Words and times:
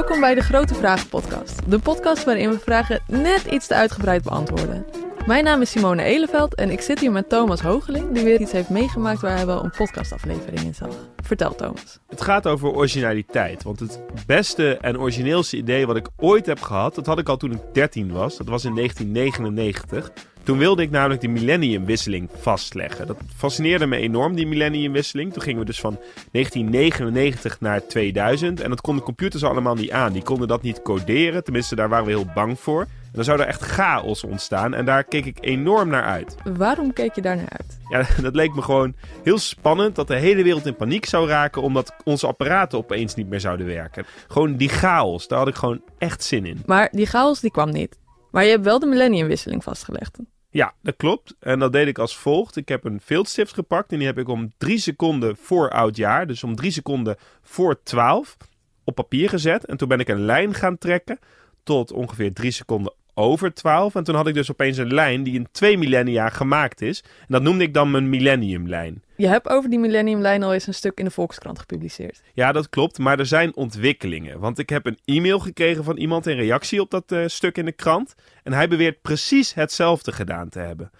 Welkom 0.00 0.20
bij 0.20 0.34
de 0.34 0.40
Grote 0.40 0.74
Vragen 0.74 1.08
Podcast. 1.08 1.70
De 1.70 1.78
podcast 1.78 2.24
waarin 2.24 2.50
we 2.50 2.58
vragen 2.58 3.02
net 3.08 3.44
iets 3.44 3.66
te 3.66 3.74
uitgebreid 3.74 4.22
beantwoorden. 4.22 4.86
Mijn 5.26 5.44
naam 5.44 5.60
is 5.60 5.70
Simone 5.70 6.02
Eleveld 6.02 6.54
en 6.54 6.70
ik 6.70 6.80
zit 6.80 7.00
hier 7.00 7.12
met 7.12 7.28
Thomas 7.28 7.60
Hogeling, 7.60 8.12
die 8.12 8.24
weer 8.24 8.40
iets 8.40 8.52
heeft 8.52 8.68
meegemaakt 8.68 9.20
waar 9.20 9.36
hij 9.36 9.46
wel 9.46 9.64
een 9.64 9.70
podcastaflevering 9.70 10.60
in 10.60 10.74
zag. 10.74 10.94
Vertel 11.24 11.54
Thomas. 11.54 11.98
Het 12.08 12.20
gaat 12.20 12.46
over 12.46 12.68
originaliteit. 12.68 13.62
Want 13.62 13.80
het 13.80 14.00
beste 14.26 14.76
en 14.76 14.98
origineelste 14.98 15.56
idee 15.56 15.86
wat 15.86 15.96
ik 15.96 16.08
ooit 16.16 16.46
heb 16.46 16.60
gehad, 16.60 16.94
dat 16.94 17.06
had 17.06 17.18
ik 17.18 17.28
al 17.28 17.36
toen 17.36 17.52
ik 17.52 17.60
13 17.72 18.12
was. 18.12 18.36
Dat 18.36 18.48
was 18.48 18.64
in 18.64 18.74
1999. 18.74 20.12
Toen 20.50 20.58
wilde 20.58 20.82
ik 20.82 20.90
namelijk 20.90 21.20
de 21.20 21.28
millenniumwisseling 21.28 22.28
vastleggen. 22.32 23.06
Dat 23.06 23.16
fascineerde 23.36 23.86
me 23.86 23.96
enorm, 23.96 24.34
die 24.34 24.46
millenniumwisseling. 24.46 25.32
Toen 25.32 25.42
gingen 25.42 25.60
we 25.60 25.66
dus 25.66 25.80
van 25.80 25.98
1999 26.32 27.60
naar 27.60 27.86
2000. 27.86 28.60
En 28.60 28.70
dat 28.70 28.80
konden 28.80 29.04
computers 29.04 29.44
allemaal 29.44 29.74
niet 29.74 29.90
aan. 29.90 30.12
Die 30.12 30.22
konden 30.22 30.48
dat 30.48 30.62
niet 30.62 30.82
coderen. 30.82 31.44
Tenminste, 31.44 31.74
daar 31.74 31.88
waren 31.88 32.04
we 32.04 32.10
heel 32.10 32.26
bang 32.34 32.60
voor. 32.60 32.80
En 32.80 33.12
dan 33.12 33.24
zou 33.24 33.40
er 33.40 33.46
echt 33.46 33.62
chaos 33.62 34.24
ontstaan. 34.24 34.74
En 34.74 34.84
daar 34.84 35.04
keek 35.04 35.24
ik 35.24 35.38
enorm 35.40 35.88
naar 35.88 36.04
uit. 36.04 36.34
Waarom 36.56 36.92
keek 36.92 37.14
je 37.14 37.22
daar 37.22 37.36
naar 37.36 37.52
uit? 37.58 37.78
Ja, 37.88 38.06
dat 38.22 38.34
leek 38.34 38.54
me 38.54 38.62
gewoon 38.62 38.94
heel 39.22 39.38
spannend 39.38 39.94
dat 39.94 40.08
de 40.08 40.16
hele 40.16 40.42
wereld 40.42 40.66
in 40.66 40.76
paniek 40.76 41.06
zou 41.06 41.28
raken. 41.28 41.62
omdat 41.62 41.94
onze 42.04 42.26
apparaten 42.26 42.78
opeens 42.78 43.14
niet 43.14 43.28
meer 43.28 43.40
zouden 43.40 43.66
werken. 43.66 44.04
Gewoon 44.28 44.56
die 44.56 44.68
chaos, 44.68 45.28
daar 45.28 45.38
had 45.38 45.48
ik 45.48 45.54
gewoon 45.54 45.82
echt 45.98 46.24
zin 46.24 46.46
in. 46.46 46.62
Maar 46.66 46.88
die 46.92 47.06
chaos 47.06 47.40
die 47.40 47.50
kwam 47.50 47.70
niet. 47.70 47.98
Maar 48.30 48.44
je 48.44 48.50
hebt 48.50 48.64
wel 48.64 48.78
de 48.78 48.86
millenniumwisseling 48.86 49.62
vastgelegd. 49.62 50.18
Ja, 50.50 50.74
dat 50.82 50.96
klopt. 50.96 51.36
En 51.40 51.58
dat 51.58 51.72
deed 51.72 51.86
ik 51.86 51.98
als 51.98 52.16
volgt. 52.16 52.56
Ik 52.56 52.68
heb 52.68 52.84
een 52.84 53.00
viltstift 53.00 53.54
gepakt 53.54 53.92
en 53.92 53.98
die 53.98 54.06
heb 54.06 54.18
ik 54.18 54.28
om 54.28 54.52
drie 54.58 54.78
seconden 54.78 55.36
voor 55.36 55.70
oud 55.70 55.96
jaar, 55.96 56.26
dus 56.26 56.44
om 56.44 56.56
drie 56.56 56.70
seconden 56.70 57.16
voor 57.42 57.82
12, 57.82 58.36
op 58.84 58.94
papier 58.94 59.28
gezet. 59.28 59.64
En 59.64 59.76
toen 59.76 59.88
ben 59.88 60.00
ik 60.00 60.08
een 60.08 60.24
lijn 60.24 60.54
gaan 60.54 60.78
trekken 60.78 61.18
tot 61.62 61.92
ongeveer 61.92 62.32
drie 62.32 62.50
seconden 62.50 62.92
over 63.14 63.54
12. 63.54 63.94
En 63.94 64.04
toen 64.04 64.14
had 64.14 64.26
ik 64.26 64.34
dus 64.34 64.50
opeens 64.50 64.76
een 64.76 64.94
lijn 64.94 65.22
die 65.22 65.34
in 65.34 65.48
twee 65.52 65.78
millennia 65.78 66.28
gemaakt 66.28 66.82
is. 66.82 67.04
En 67.20 67.26
dat 67.28 67.42
noemde 67.42 67.64
ik 67.64 67.74
dan 67.74 67.90
mijn 67.90 68.08
millenniumlijn. 68.08 69.02
Je 69.16 69.26
hebt 69.26 69.48
over 69.48 69.70
die 69.70 69.78
millenniumlijn 69.78 70.42
al 70.42 70.52
eens 70.52 70.66
een 70.66 70.74
stuk 70.74 70.98
in 70.98 71.04
de 71.04 71.10
Volkskrant 71.10 71.58
gepubliceerd. 71.58 72.22
Ja, 72.34 72.52
dat 72.52 72.68
klopt. 72.68 72.98
Maar 72.98 73.18
er 73.18 73.26
zijn 73.26 73.56
ontwikkelingen. 73.56 74.38
Want 74.38 74.58
ik 74.58 74.68
heb 74.68 74.86
een 74.86 74.98
e-mail 75.04 75.38
gekregen 75.38 75.84
van 75.84 75.96
iemand 75.96 76.26
in 76.26 76.36
reactie 76.36 76.80
op 76.80 76.90
dat 76.90 77.12
uh, 77.12 77.26
stuk 77.26 77.58
in 77.58 77.64
de 77.64 77.72
krant. 77.72 78.14
En 78.42 78.52
hij 78.52 78.68
beweert 78.68 79.02
precies 79.02 79.54
hetzelfde 79.54 80.12
gedaan 80.12 80.48
te 80.48 80.58
hebben. 80.58 80.90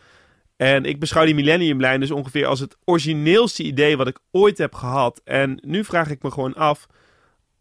En 0.56 0.84
ik 0.84 1.00
beschouw 1.00 1.24
die 1.24 1.34
millenniumlijn 1.34 2.00
dus 2.00 2.11
ongeveer 2.11 2.47
als 2.47 2.61
het 2.61 2.77
origineelste 2.84 3.62
idee 3.62 3.97
wat 3.97 4.08
ik 4.08 4.19
ooit 4.30 4.58
heb 4.58 4.74
gehad. 4.74 5.20
En 5.24 5.61
nu 5.67 5.84
vraag 5.84 6.11
ik 6.11 6.22
me 6.22 6.30
gewoon 6.30 6.55
af, 6.55 6.86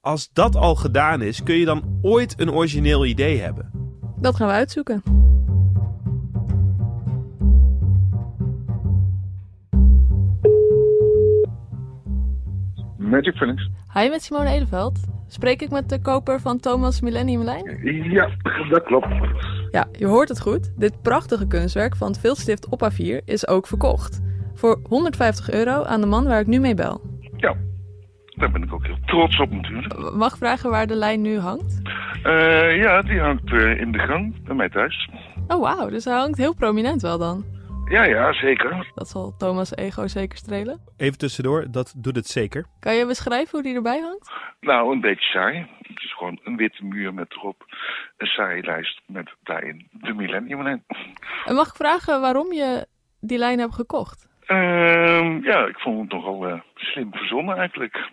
als 0.02 0.30
dat 0.34 0.56
al 0.56 0.76
gedaan 0.76 1.22
is, 1.22 1.44
kun 1.44 1.56
je 1.56 1.66
dan 1.66 2.00
ooit 2.02 2.40
een 2.40 2.52
origineel 2.52 3.06
idee 3.06 3.40
hebben? 3.40 3.89
Dat 4.22 4.36
gaan 4.36 4.48
we 4.48 4.54
uitzoeken. 4.54 5.04
Magic 12.98 13.36
Phoenix. 13.36 13.70
Hi, 13.94 14.10
met 14.10 14.24
Simone 14.24 14.50
Edeveld. 14.50 15.00
Spreek 15.28 15.62
ik 15.62 15.70
met 15.70 15.90
de 15.90 16.02
koper 16.02 16.40
van 16.40 16.60
Thomas 16.60 17.02
Millennium 17.02 17.44
Lijn? 17.44 17.80
Ja, 18.12 18.30
dat 18.70 18.84
klopt. 18.84 19.08
Ja, 19.72 19.88
je 19.92 20.06
hoort 20.06 20.30
het 20.30 20.42
goed. 20.42 20.74
Dit 20.80 21.02
prachtige 21.02 21.48
kunstwerk 21.48 21.96
van 21.96 22.08
het 22.08 22.20
Viltstift 22.20 22.70
op 22.70 22.92
A4 22.92 23.24
is 23.26 23.48
ook 23.48 23.68
verkocht. 23.68 24.22
Voor 24.54 24.80
150 24.84 25.52
euro 25.52 25.84
aan 25.84 26.02
de 26.02 26.08
man 26.08 26.26
waar 26.26 26.40
ik 26.40 26.48
nu 26.48 26.60
mee 26.60 26.76
bel. 26.76 27.02
Ja, 27.38 27.56
daar 28.36 28.52
ben 28.52 28.64
ik 28.64 28.74
ook 28.74 28.86
heel 28.86 28.98
trots 29.06 29.40
op 29.40 29.52
natuurlijk. 29.52 30.14
Mag 30.16 30.32
ik 30.32 30.38
vragen 30.38 30.70
waar 30.70 30.88
de 30.88 30.96
lijn 30.96 31.22
nu 31.22 31.38
hangt? 31.38 31.82
Uh, 32.26 32.78
ja, 32.78 33.02
die 33.02 33.20
hangt 33.20 33.52
uh, 33.52 33.80
in 33.80 33.92
de 33.92 34.00
gang 34.00 34.44
bij 34.44 34.56
mij 34.56 34.70
thuis. 34.70 35.10
Oh 35.48 35.62
wauw, 35.62 35.90
dus 35.90 36.06
hij 36.06 36.18
hangt 36.18 36.38
heel 36.38 36.56
prominent 36.56 37.02
wel 37.02 37.18
dan. 37.18 37.46
Ja, 37.90 38.04
ja, 38.04 38.34
zeker. 38.34 38.92
Dat 38.96 39.08
zal 39.08 39.36
Thomas' 39.38 39.76
ego 39.76 40.08
zeker 40.08 40.38
strelen. 40.38 40.80
Even 40.98 41.18
tussendoor, 41.18 41.66
dat 41.72 41.94
doet 41.98 42.16
het 42.16 42.28
zeker. 42.28 42.66
Kan 42.80 42.96
je 42.96 43.06
beschrijven 43.06 43.50
hoe 43.52 43.64
die 43.64 43.76
erbij 43.76 44.00
hangt? 44.00 44.32
Nou, 44.60 44.92
een 44.92 45.02
beetje 45.02 45.30
saai. 45.30 45.68
Het 45.82 46.04
is 46.04 46.14
gewoon 46.16 46.40
een 46.44 46.58
witte 46.58 46.86
muur 46.86 47.14
met 47.14 47.32
erop 47.32 47.66
een 48.18 48.28
saaie 48.28 48.64
lijst 48.64 49.02
met 49.06 49.30
daarin 49.44 49.88
de 49.92 50.14
Millennium 50.14 50.68
En 51.46 51.56
mag 51.56 51.68
ik 51.68 51.76
vragen 51.76 52.22
waarom 52.22 52.54
je 52.54 52.88
die 53.20 53.38
lijn 53.38 53.60
hebt 53.60 53.76
gekocht? 53.76 54.28
Uh, 54.48 55.44
ja, 55.44 55.66
ik 55.66 55.80
vond 55.80 56.00
het 56.02 56.12
nogal 56.12 56.50
uh, 56.50 56.60
slim 56.76 57.12
verzonnen 57.12 57.58
eigenlijk. 57.58 58.10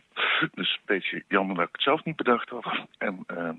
Dus 0.54 0.74
een 0.74 0.82
beetje 0.86 1.24
jammer 1.28 1.56
dat 1.56 1.66
ik 1.66 1.72
het 1.72 1.82
zelf 1.82 2.04
niet 2.04 2.16
bedacht 2.16 2.48
had. 2.48 2.66
En 2.98 3.24
uh, 3.26 3.50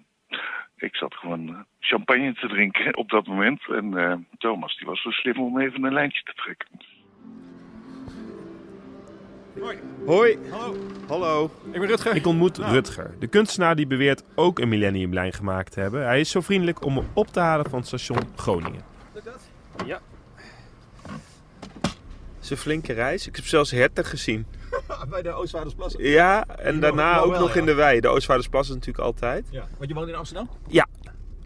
ik 0.77 0.95
zat 0.95 1.13
gewoon 1.13 1.65
champagne 1.79 2.33
te 2.33 2.47
drinken 2.47 2.97
op 2.97 3.09
dat 3.09 3.27
moment. 3.27 3.69
En 3.69 3.91
uh, 3.91 4.13
Thomas 4.37 4.77
die 4.77 4.87
was 4.87 5.01
zo 5.01 5.09
slim 5.09 5.39
om 5.39 5.59
even 5.59 5.83
een 5.83 5.93
lijntje 5.93 6.23
te 6.23 6.33
trekken. 6.33 6.67
Hoi. 9.59 9.77
Hoi. 10.05 10.37
Hallo. 10.49 10.75
Hallo. 11.07 11.51
Ik 11.71 11.79
ben 11.79 11.87
Rutger. 11.87 12.15
Ik 12.15 12.27
ontmoet 12.27 12.57
Rutger. 12.57 13.15
De 13.19 13.27
kunstenaar 13.27 13.75
die 13.75 13.87
beweert 13.87 14.23
ook 14.35 14.59
een 14.59 14.69
millenniumlijn 14.69 15.33
gemaakt 15.33 15.71
te 15.71 15.79
hebben. 15.79 16.05
Hij 16.05 16.19
is 16.19 16.31
zo 16.31 16.41
vriendelijk 16.41 16.85
om 16.85 16.93
me 16.93 17.03
op 17.13 17.27
te 17.27 17.39
halen 17.39 17.69
van 17.69 17.79
het 17.79 17.87
station 17.87 18.19
Groningen. 18.35 18.81
Lukt 19.13 19.25
dat? 19.25 19.49
Ja. 19.85 19.99
Het 22.35 22.43
is 22.43 22.49
een 22.49 22.57
flinke 22.57 22.93
reis. 22.93 23.27
Ik 23.27 23.35
heb 23.35 23.45
zelfs 23.45 23.71
herten 23.71 24.05
gezien. 24.05 24.45
Bij 25.09 25.21
de 25.21 25.31
Oostvaardersplassen? 25.31 26.03
Ja, 26.03 26.45
en 26.47 26.71
Die 26.71 26.81
daarna 26.81 27.19
ook 27.19 27.31
wel, 27.31 27.39
nog 27.39 27.53
ja. 27.53 27.59
in 27.59 27.65
de 27.65 27.73
wei. 27.73 27.99
De 27.99 28.07
Oostvaardersplassen 28.07 28.75
natuurlijk 28.75 29.05
altijd. 29.05 29.47
Ja. 29.49 29.67
Want 29.77 29.89
je 29.89 29.95
woont 29.95 30.07
in 30.07 30.15
Amsterdam? 30.15 30.49
Ja. 30.67 30.87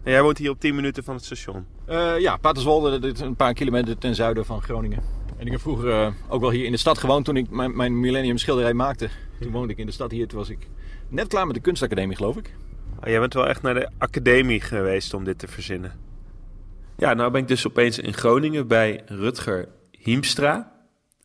En 0.02 0.12
jij 0.12 0.22
woont 0.22 0.38
hier 0.38 0.50
op 0.50 0.60
10 0.60 0.74
minuten 0.74 1.04
van 1.04 1.14
het 1.14 1.24
station. 1.24 1.66
Uh, 1.88 2.18
ja, 2.18 2.36
Paterswolde, 2.36 2.98
dit 2.98 3.14
is 3.14 3.20
een 3.20 3.36
paar 3.36 3.52
kilometer 3.52 3.98
ten 3.98 4.14
zuiden 4.14 4.44
van 4.44 4.62
Groningen. 4.62 5.02
En 5.36 5.46
ik 5.46 5.52
heb 5.52 5.60
vroeger 5.60 5.88
uh, 5.88 6.08
ook 6.28 6.40
wel 6.40 6.50
hier 6.50 6.64
in 6.64 6.72
de 6.72 6.78
stad 6.78 6.98
gewoond 6.98 7.24
toen 7.24 7.36
ik 7.36 7.50
mijn, 7.50 7.76
mijn 7.76 8.00
Millennium 8.00 8.38
schilderij 8.38 8.74
maakte. 8.74 9.08
Toen 9.40 9.52
woonde 9.52 9.72
ik 9.72 9.78
in 9.78 9.86
de 9.86 9.92
stad 9.92 10.10
hier. 10.10 10.28
Toen 10.28 10.38
was 10.38 10.48
ik 10.48 10.68
net 11.08 11.28
klaar 11.28 11.46
met 11.46 11.54
de 11.54 11.60
kunstacademie, 11.60 12.16
geloof 12.16 12.36
ik. 12.36 12.54
Oh, 13.00 13.08
jij 13.08 13.20
bent 13.20 13.34
wel 13.34 13.48
echt 13.48 13.62
naar 13.62 13.74
de 13.74 13.88
academie 13.98 14.60
geweest 14.60 15.14
om 15.14 15.24
dit 15.24 15.38
te 15.38 15.48
verzinnen. 15.48 15.92
Ja, 16.96 17.14
nou 17.14 17.30
ben 17.30 17.40
ik 17.40 17.48
dus 17.48 17.66
opeens 17.66 17.98
in 17.98 18.14
Groningen 18.14 18.66
bij 18.66 19.02
Rutger 19.06 19.68
Hiemstra. 19.90 20.71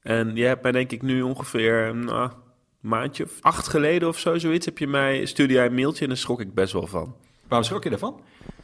En 0.08 0.36
jij 0.36 0.48
hebt 0.48 0.64
mij 0.64 0.72
denk 0.72 0.92
ik 0.92 1.02
nu 1.02 1.22
ongeveer 1.22 1.96
nou, 1.96 2.24
een 2.24 2.32
maandje 2.80 3.24
of 3.24 3.32
acht 3.42 3.68
geleden 3.68 4.08
of 4.08 4.20
zo, 4.20 4.38
zoiets, 4.38 4.66
heb 4.66 4.78
je 4.78 4.88
mij, 4.88 5.26
stuurde 5.26 5.54
jij 5.54 5.66
een 5.66 5.74
mailtje 5.74 6.04
en 6.04 6.08
daar 6.08 6.18
schrok 6.18 6.42
ik 6.42 6.54
best 6.54 6.74
wel 6.74 6.88
van. 6.88 7.16
Waarom 7.48 7.68
schrok 7.68 7.84
je 7.84 7.90
daarvan? 7.90 8.22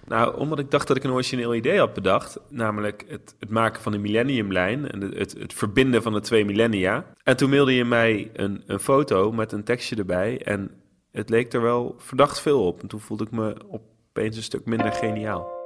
Nou, 0.08 0.38
omdat 0.38 0.60
ik 0.60 0.72
dacht 0.72 0.88
dat 0.88 0.98
ik 0.98 1.04
een 1.04 1.12
origineel 1.12 1.56
idee 1.56 1.80
had 1.80 1.94
bedacht. 1.94 2.40
Namelijk 2.50 3.06
het, 3.08 3.36
het 3.40 3.50
maken 3.50 3.82
van 3.82 3.94
een 3.94 4.02
millenniumlijn 4.02 4.92
en 4.92 5.02
het, 5.02 5.18
het, 5.18 5.34
het, 5.40 5.54
verbinden 5.54 6.02
van 6.02 6.14
de 6.14 6.20
twee 6.20 6.46
millennia. 6.46 7.06
En 7.24 7.38
toen 7.38 7.50
mailde 7.50 7.74
je 7.74 7.86
mij 7.86 8.30
een, 8.34 8.64
een 8.66 8.80
foto 8.80 9.32
met 9.32 9.52
een 9.52 9.64
tekstje 9.64 9.96
erbij. 9.96 10.42
En 10.42 10.72
het 11.12 11.30
leek 11.30 11.54
er 11.54 11.62
wel 11.62 11.96
verdacht 11.98 12.42
veel 12.42 12.66
op. 12.66 12.82
En 12.82 12.88
toen 12.88 13.00
voelde 13.00 13.24
ik 13.24 13.32
me 13.32 13.56
opeens 13.70 14.38
een 14.38 14.44
stuk 14.44 14.66
minder 14.66 14.92
geniaal. 14.92 15.63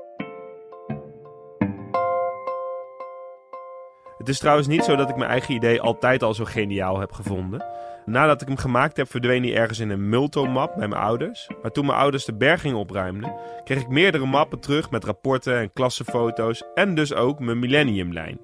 Het 4.28 4.36
is 4.36 4.42
trouwens 4.42 4.68
niet 4.68 4.84
zo 4.84 4.96
dat 4.96 5.10
ik 5.10 5.16
mijn 5.16 5.30
eigen 5.30 5.54
idee 5.54 5.82
altijd 5.82 6.24
al 6.24 6.34
zo 6.34 6.46
geniaal 6.46 7.00
heb 7.00 7.12
gevonden. 7.12 7.66
Nadat 8.06 8.42
ik 8.42 8.48
hem 8.48 8.58
gemaakt 8.58 8.98
heb, 8.98 9.10
verdween 9.10 9.44
hij 9.44 9.56
ergens 9.56 9.80
in 9.80 9.90
een 9.90 10.10
multomap 10.10 10.76
bij 10.76 10.88
mijn 10.88 11.02
ouders. 11.02 11.50
Maar 11.62 11.72
toen 11.72 11.86
mijn 11.86 11.98
ouders 11.98 12.26
de 12.26 12.36
berging 12.36 12.76
opruimden, 12.76 13.36
kreeg 13.64 13.82
ik 13.82 13.88
meerdere 13.90 14.26
mappen 14.26 14.60
terug 14.60 14.92
met 14.92 15.04
rapporten 15.04 15.58
en 15.58 15.74
klassenfoto's 15.74 16.64
en 16.74 16.96
dus 16.96 17.14
ook 17.14 17.40
mijn 17.40 17.60
millenniumlijn. 17.60 18.40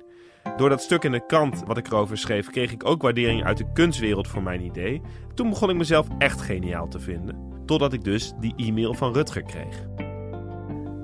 Door 0.57 0.69
dat 0.69 0.81
stuk 0.81 1.03
in 1.03 1.11
de 1.11 1.25
krant 1.25 1.63
wat 1.65 1.77
ik 1.77 1.87
erover 1.87 2.17
schreef, 2.17 2.49
kreeg 2.49 2.71
ik 2.71 2.85
ook 2.85 3.01
waardering 3.01 3.43
uit 3.43 3.57
de 3.57 3.71
kunstwereld 3.73 4.27
voor 4.27 4.43
mijn 4.43 4.61
idee. 4.61 5.01
Toen 5.33 5.49
begon 5.49 5.69
ik 5.69 5.75
mezelf 5.75 6.07
echt 6.17 6.41
geniaal 6.41 6.87
te 6.87 6.99
vinden. 6.99 7.37
Totdat 7.65 7.93
ik 7.93 8.03
dus 8.03 8.33
die 8.39 8.53
e-mail 8.55 8.93
van 8.93 9.13
Rutger 9.13 9.43
kreeg. 9.43 9.85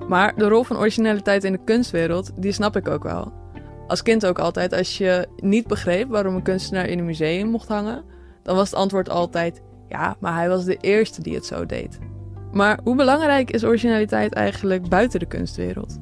Maar 0.08 0.36
de 0.36 0.48
rol 0.48 0.64
van 0.64 0.76
originaliteit 0.76 1.44
in 1.44 1.52
de 1.52 1.64
kunstwereld, 1.64 2.42
die 2.42 2.52
snap 2.52 2.76
ik 2.76 2.88
ook 2.88 3.02
wel. 3.02 3.39
Als 3.90 4.02
kind 4.02 4.26
ook 4.26 4.38
altijd, 4.38 4.72
als 4.72 4.98
je 4.98 5.28
niet 5.36 5.66
begreep 5.66 6.08
waarom 6.08 6.34
een 6.34 6.42
kunstenaar 6.42 6.86
in 6.86 6.98
een 6.98 7.04
museum 7.04 7.48
mocht 7.48 7.68
hangen, 7.68 8.04
dan 8.42 8.56
was 8.56 8.70
het 8.70 8.78
antwoord 8.78 9.08
altijd: 9.08 9.62
ja, 9.88 10.16
maar 10.20 10.34
hij 10.34 10.48
was 10.48 10.64
de 10.64 10.76
eerste 10.76 11.22
die 11.22 11.34
het 11.34 11.46
zo 11.46 11.66
deed. 11.66 11.98
Maar 12.52 12.80
hoe 12.84 12.96
belangrijk 12.96 13.50
is 13.50 13.64
originaliteit 13.64 14.32
eigenlijk 14.32 14.88
buiten 14.88 15.20
de 15.20 15.26
kunstwereld? 15.26 15.98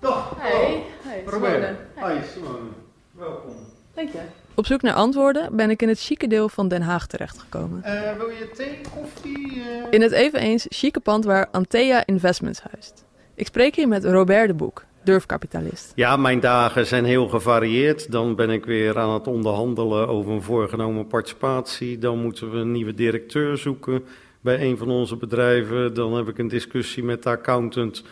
Toch? 0.00 0.34
Hey, 0.38 0.82
hey 1.02 1.22
Robert. 1.26 1.78
Hi 1.94 2.26
Simone. 2.32 2.68
Welkom. 3.10 3.54
Dank 3.94 4.08
je. 4.08 4.18
Op 4.54 4.66
zoek 4.66 4.82
naar 4.82 4.94
antwoorden 4.94 5.56
ben 5.56 5.70
ik 5.70 5.82
in 5.82 5.88
het 5.88 6.00
chique 6.00 6.28
deel 6.28 6.48
van 6.48 6.68
Den 6.68 6.82
Haag 6.82 7.06
terechtgekomen. 7.06 7.82
Uh, 7.84 8.16
wil 8.16 8.28
je 8.28 8.50
thee, 8.56 8.80
koffie? 8.94 9.56
Uh... 9.56 9.62
In 9.90 10.02
het 10.02 10.12
eveneens 10.12 10.66
chique 10.68 11.00
pand 11.00 11.24
waar 11.24 11.48
Antea 11.50 12.06
Investments 12.06 12.60
huist. 12.72 13.04
Ik 13.34 13.46
spreek 13.46 13.76
hier 13.76 13.88
met 13.88 14.04
Robert 14.04 14.48
de 14.48 14.54
Boek, 14.54 14.84
durfkapitalist. 15.06 15.92
Ja, 15.94 16.16
mijn 16.16 16.40
dagen 16.40 16.86
zijn 16.86 17.04
heel 17.04 17.28
gevarieerd. 17.28 18.12
Dan 18.12 18.34
ben 18.34 18.50
ik 18.50 18.64
weer 18.64 18.98
aan 18.98 19.14
het 19.14 19.26
onderhandelen 19.26 20.08
over 20.08 20.32
een 20.32 20.42
voorgenomen 20.42 21.06
participatie. 21.06 21.98
Dan 21.98 22.18
moeten 22.22 22.50
we 22.50 22.56
een 22.56 22.72
nieuwe 22.72 22.94
directeur 22.94 23.56
zoeken. 23.56 24.04
bij 24.40 24.60
een 24.60 24.76
van 24.76 24.90
onze 24.90 25.16
bedrijven. 25.16 25.94
Dan 25.94 26.14
heb 26.14 26.28
ik 26.28 26.38
een 26.38 26.48
discussie 26.48 27.04
met 27.04 27.22
de 27.22 27.28
accountant 27.28 28.04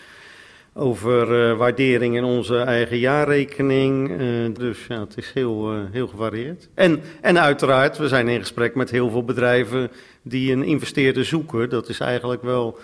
over 0.75 1.51
uh, 1.51 1.57
waardering 1.57 2.17
in 2.17 2.25
onze 2.25 2.59
eigen 2.59 2.99
jaarrekening. 2.99 4.11
Uh, 4.11 4.55
dus 4.55 4.87
ja, 4.89 5.01
het 5.01 5.17
is 5.17 5.31
heel, 5.33 5.75
uh, 5.75 5.81
heel 5.91 6.07
gevarieerd. 6.07 6.69
En, 6.75 7.01
en 7.21 7.41
uiteraard, 7.41 7.99
we 7.99 8.09
zijn 8.09 8.29
in 8.29 8.41
gesprek 8.41 8.75
met 8.75 8.91
heel 8.91 9.11
veel 9.11 9.25
bedrijven 9.25 9.91
die 10.23 10.53
een 10.53 10.63
investeerder 10.63 11.25
zoeken. 11.25 11.69
Dat 11.69 11.89
is 11.89 12.01
eigenlijk 12.01 12.43
wel 12.43 12.79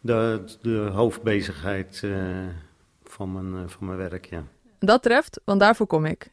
de, 0.00 0.40
de 0.62 0.90
hoofdbezigheid 0.92 2.02
van, 3.14 3.32
mijn, 3.32 3.70
van 3.70 3.86
mijn 3.86 3.98
werk, 3.98 4.26
ja. 4.26 4.44
Dat 4.78 5.02
treft, 5.02 5.40
want 5.44 5.60
daarvoor 5.60 5.86
kom 5.86 6.04
ik. 6.04 6.32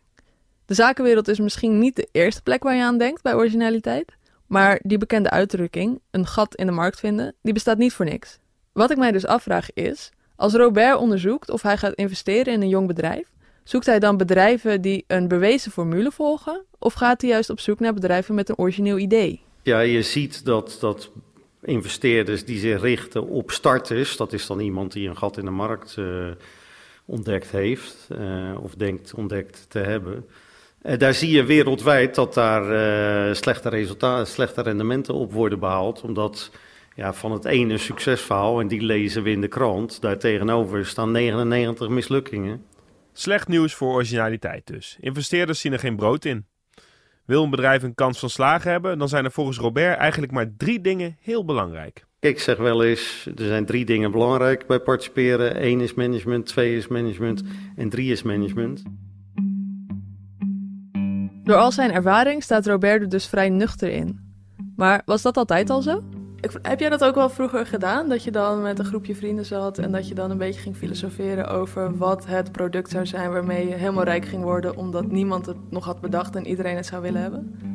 De 0.66 0.74
zakenwereld 0.74 1.28
is 1.28 1.40
misschien 1.40 1.80
niet 1.80 1.96
de 1.96 2.08
eerste 2.12 2.42
plek 2.42 2.64
waar 2.64 2.76
je 2.76 2.84
aan 2.84 2.98
denkt 2.98 3.22
bij 3.22 3.36
originaliteit. 3.36 4.16
Maar 4.48 4.80
die 4.84 4.98
bekende 4.98 5.30
uitdrukking, 5.30 6.02
een 6.12 6.28
gat 6.28 6.56
in 6.56 6.66
de 6.66 6.72
markt 6.72 7.00
vinden, 7.00 7.36
die 7.42 7.54
bestaat 7.54 7.78
niet 7.78 7.94
voor 7.94 8.06
niks. 8.06 8.40
Wat 8.72 8.92
ik 8.92 8.98
mij 8.98 9.12
dus 9.12 9.26
afvraag 9.26 9.74
is, 9.74 10.12
als 10.36 10.54
Robert 10.54 10.98
onderzoekt 10.98 11.50
of 11.50 11.62
hij 11.62 11.78
gaat 11.78 11.94
investeren 11.94 12.54
in 12.54 12.62
een 12.62 12.70
jong 12.70 12.88
bedrijf, 12.88 13.32
zoekt 13.64 13.86
hij 13.86 14.00
dan 14.00 14.18
bedrijven 14.18 14.82
die 14.82 15.04
een 15.08 15.28
bewezen 15.28 15.72
formule 15.72 16.12
volgen? 16.12 16.66
Of 16.80 16.94
gaat 16.94 17.22
hij 17.22 17.30
juist 17.30 17.50
op 17.50 17.60
zoek 17.60 17.80
naar 17.80 17.94
bedrijven 17.94 18.36
met 18.36 18.50
een 18.50 18.58
origineel 18.58 18.98
idee? 18.98 19.42
Ja, 19.62 19.80
je 19.80 20.02
ziet 20.02 20.46
dat, 20.46 20.78
dat 20.80 21.12
investeerders 21.62 22.46
die 22.46 22.60
zich 22.60 22.82
richten 22.82 23.28
op 23.28 23.52
starters, 23.52 24.18
dat 24.18 24.34
is 24.34 24.48
dan 24.48 24.60
iemand 24.60 24.92
die 24.92 25.10
een 25.10 25.18
gat 25.18 25.38
in 25.38 25.46
de 25.46 25.52
markt 25.52 25.96
uh, 26.00 26.28
ontdekt 27.12 27.52
heeft 27.52 28.08
uh, 28.12 28.64
of 28.64 28.76
denkt 28.76 29.14
ontdekt 29.14 29.66
te 29.70 29.80
hebben. 29.80 30.26
Uh, 30.84 30.98
daar 30.98 31.14
zie 31.14 31.32
je 31.32 31.44
wereldwijd 31.44 32.16
dat 32.16 32.34
daar 32.34 33.36
slechte, 33.36 33.70
resultaten, 33.70 34.28
slechte 34.28 34.62
rendementen 34.62 35.14
op 35.14 35.32
worden 35.32 35.60
behaald, 35.60 36.02
omdat 36.02 36.52
ja, 36.96 37.14
van 37.14 37.32
het 37.32 37.46
ene 37.46 37.78
succesverhaal, 37.78 38.60
en 38.60 38.68
die 38.68 38.82
lezen 38.82 39.24
we 39.24 39.30
in 39.30 39.42
de 39.42 39.48
krant, 39.48 40.02
daar 40.02 40.18
tegenover 40.18 40.86
staan 40.86 41.12
99 41.12 41.90
mislukkingen. 41.90 42.66
Slecht 43.14 43.48
nieuws 43.48 43.74
voor 43.74 43.94
originaliteit 43.94 44.68
dus. 44.68 44.98
Investeerders 45.00 45.60
zien 45.60 45.74
er 45.74 45.80
geen 45.80 45.96
brood 45.96 46.26
in. 46.26 46.46
Wil 47.26 47.44
een 47.44 47.50
bedrijf 47.50 47.84
een 47.84 47.96
kans 47.96 48.20
van 48.20 48.30
slagen 48.30 48.72
hebben, 48.72 48.98
dan 48.98 49.10
zijn 49.10 49.26
er 49.26 49.32
volgens 49.32 49.58
Robert 49.58 49.98
eigenlijk 49.98 50.32
maar 50.32 50.54
drie 50.58 50.82
dingen 50.82 51.18
heel 51.22 51.46
belangrijk. 51.46 52.06
Ik 52.22 52.40
zeg 52.40 52.58
wel 52.58 52.84
eens, 52.84 53.30
er 53.36 53.46
zijn 53.46 53.66
drie 53.66 53.86
dingen 53.86 54.12
belangrijk 54.12 54.68
bij 54.68 54.80
participeren. 54.80 55.66
Eén 55.66 55.82
is 55.82 55.94
management, 55.94 56.46
twee 56.46 56.78
is 56.78 56.88
management 56.88 57.44
en 57.76 57.90
drie 57.90 58.12
is 58.12 58.24
management. 58.24 58.84
Door 61.44 61.56
al 61.56 61.72
zijn 61.72 61.92
ervaring 61.92 62.44
staat 62.44 62.68
Robert 62.68 63.02
er 63.02 63.10
dus 63.10 63.28
vrij 63.28 63.50
nuchter 63.50 63.90
in. 63.90 64.20
Maar 64.76 65.02
was 65.06 65.22
dat 65.22 65.38
altijd 65.38 65.70
al 65.70 65.82
zo? 65.82 66.04
Ik, 66.42 66.52
heb 66.62 66.80
jij 66.80 66.90
dat 66.90 67.04
ook 67.04 67.16
wel 67.16 67.30
vroeger 67.30 67.66
gedaan? 67.66 68.10
Dat 68.10 68.24
je 68.24 68.32
dan 68.32 68.62
met 68.62 68.80
een 68.80 68.86
groepje 68.86 69.16
vrienden 69.16 69.46
zat 69.46 69.78
en 69.78 69.92
dat 69.92 70.08
je 70.08 70.14
dan 70.14 70.32
een 70.32 70.38
beetje 70.38 70.62
ging 70.62 70.76
filosoferen 70.76 71.48
over 71.48 71.98
wat 71.98 72.26
het 72.26 72.52
product 72.52 72.90
zou 72.90 73.06
zijn 73.06 73.32
waarmee 73.32 73.68
je 73.68 73.76
helemaal 73.76 74.04
rijk 74.04 74.26
ging 74.26 74.44
worden, 74.44 74.76
omdat 74.76 75.12
niemand 75.12 75.46
het 75.46 75.72
nog 75.72 75.86
had 75.86 76.02
bedacht 76.02 76.36
en 76.36 76.48
iedereen 76.48 76.76
het 76.76 76.86
zou 76.86 77.02
willen 77.02 77.22
hebben? 77.22 77.71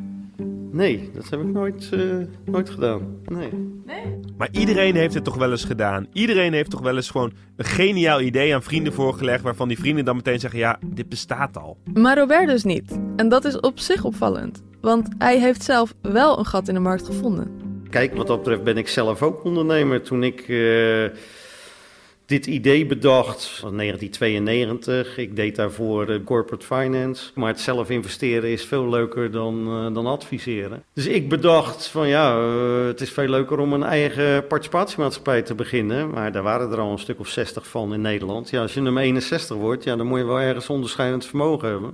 Nee, 0.71 1.09
dat 1.13 1.29
heb 1.29 1.39
ik 1.39 1.45
nooit, 1.45 1.89
uh, 1.93 2.15
nooit 2.45 2.69
gedaan. 2.69 3.01
Nee. 3.25 3.49
nee. 3.85 4.19
Maar 4.37 4.49
iedereen 4.51 4.95
heeft 4.95 5.13
het 5.13 5.23
toch 5.23 5.35
wel 5.35 5.51
eens 5.51 5.63
gedaan. 5.63 6.07
Iedereen 6.13 6.53
heeft 6.53 6.69
toch 6.69 6.81
wel 6.81 6.95
eens 6.95 7.09
gewoon 7.09 7.31
een 7.55 7.65
geniaal 7.65 8.21
idee 8.21 8.55
aan 8.55 8.63
vrienden 8.63 8.93
voorgelegd, 8.93 9.43
waarvan 9.43 9.67
die 9.67 9.79
vrienden 9.79 10.05
dan 10.05 10.15
meteen 10.15 10.39
zeggen: 10.39 10.59
ja, 10.59 10.79
dit 10.85 11.09
bestaat 11.09 11.57
al. 11.57 11.77
Maar 11.93 12.17
Robert 12.17 12.47
dus 12.47 12.63
niet. 12.63 12.99
En 13.15 13.29
dat 13.29 13.45
is 13.45 13.59
op 13.59 13.79
zich 13.79 14.03
opvallend, 14.03 14.63
want 14.81 15.09
hij 15.17 15.39
heeft 15.39 15.63
zelf 15.63 15.93
wel 16.01 16.39
een 16.39 16.45
gat 16.45 16.67
in 16.67 16.73
de 16.73 16.79
markt 16.79 17.05
gevonden. 17.05 17.65
Kijk, 17.89 18.15
wat 18.15 18.27
dat 18.27 18.37
betreft 18.37 18.63
ben 18.63 18.77
ik 18.77 18.87
zelf 18.87 19.21
ook 19.21 19.43
ondernemer. 19.43 20.01
Toen 20.01 20.23
ik 20.23 20.47
uh, 20.47 21.05
dit 22.27 22.45
idee 22.45 22.85
bedacht, 22.85 23.61
was 23.61 23.71
1992. 23.71 25.17
Ik 25.17 25.35
deed 25.35 25.55
daarvoor 25.55 26.09
uh, 26.09 26.23
corporate 26.23 26.65
finance. 26.65 27.31
Maar 27.35 27.47
het 27.47 27.59
zelf 27.59 27.89
investeren 27.89 28.49
is 28.49 28.65
veel 28.65 28.89
leuker 28.89 29.31
dan, 29.31 29.67
uh, 29.67 29.93
dan 29.93 30.05
adviseren. 30.05 30.83
Dus 30.93 31.05
ik 31.05 31.29
bedacht 31.29 31.87
van 31.87 32.07
ja, 32.07 32.41
het 32.87 33.01
is 33.01 33.11
veel 33.11 33.27
leuker 33.27 33.59
om 33.59 33.73
een 33.73 33.83
eigen 33.83 34.47
participatiemaatschappij 34.47 35.41
te 35.41 35.55
beginnen. 35.55 36.09
Maar 36.09 36.31
daar 36.31 36.43
waren 36.43 36.71
er 36.71 36.79
al 36.79 36.91
een 36.91 36.99
stuk 36.99 37.19
of 37.19 37.27
60 37.27 37.67
van 37.67 37.93
in 37.93 38.01
Nederland. 38.01 38.49
Ja, 38.49 38.61
als 38.61 38.73
je 38.73 38.81
nummer 38.81 39.03
61 39.03 39.57
wordt, 39.57 39.83
ja, 39.83 39.95
dan 39.95 40.07
moet 40.07 40.19
je 40.19 40.25
wel 40.25 40.39
ergens 40.39 40.69
onderscheidend 40.69 41.25
vermogen 41.25 41.69
hebben. 41.69 41.93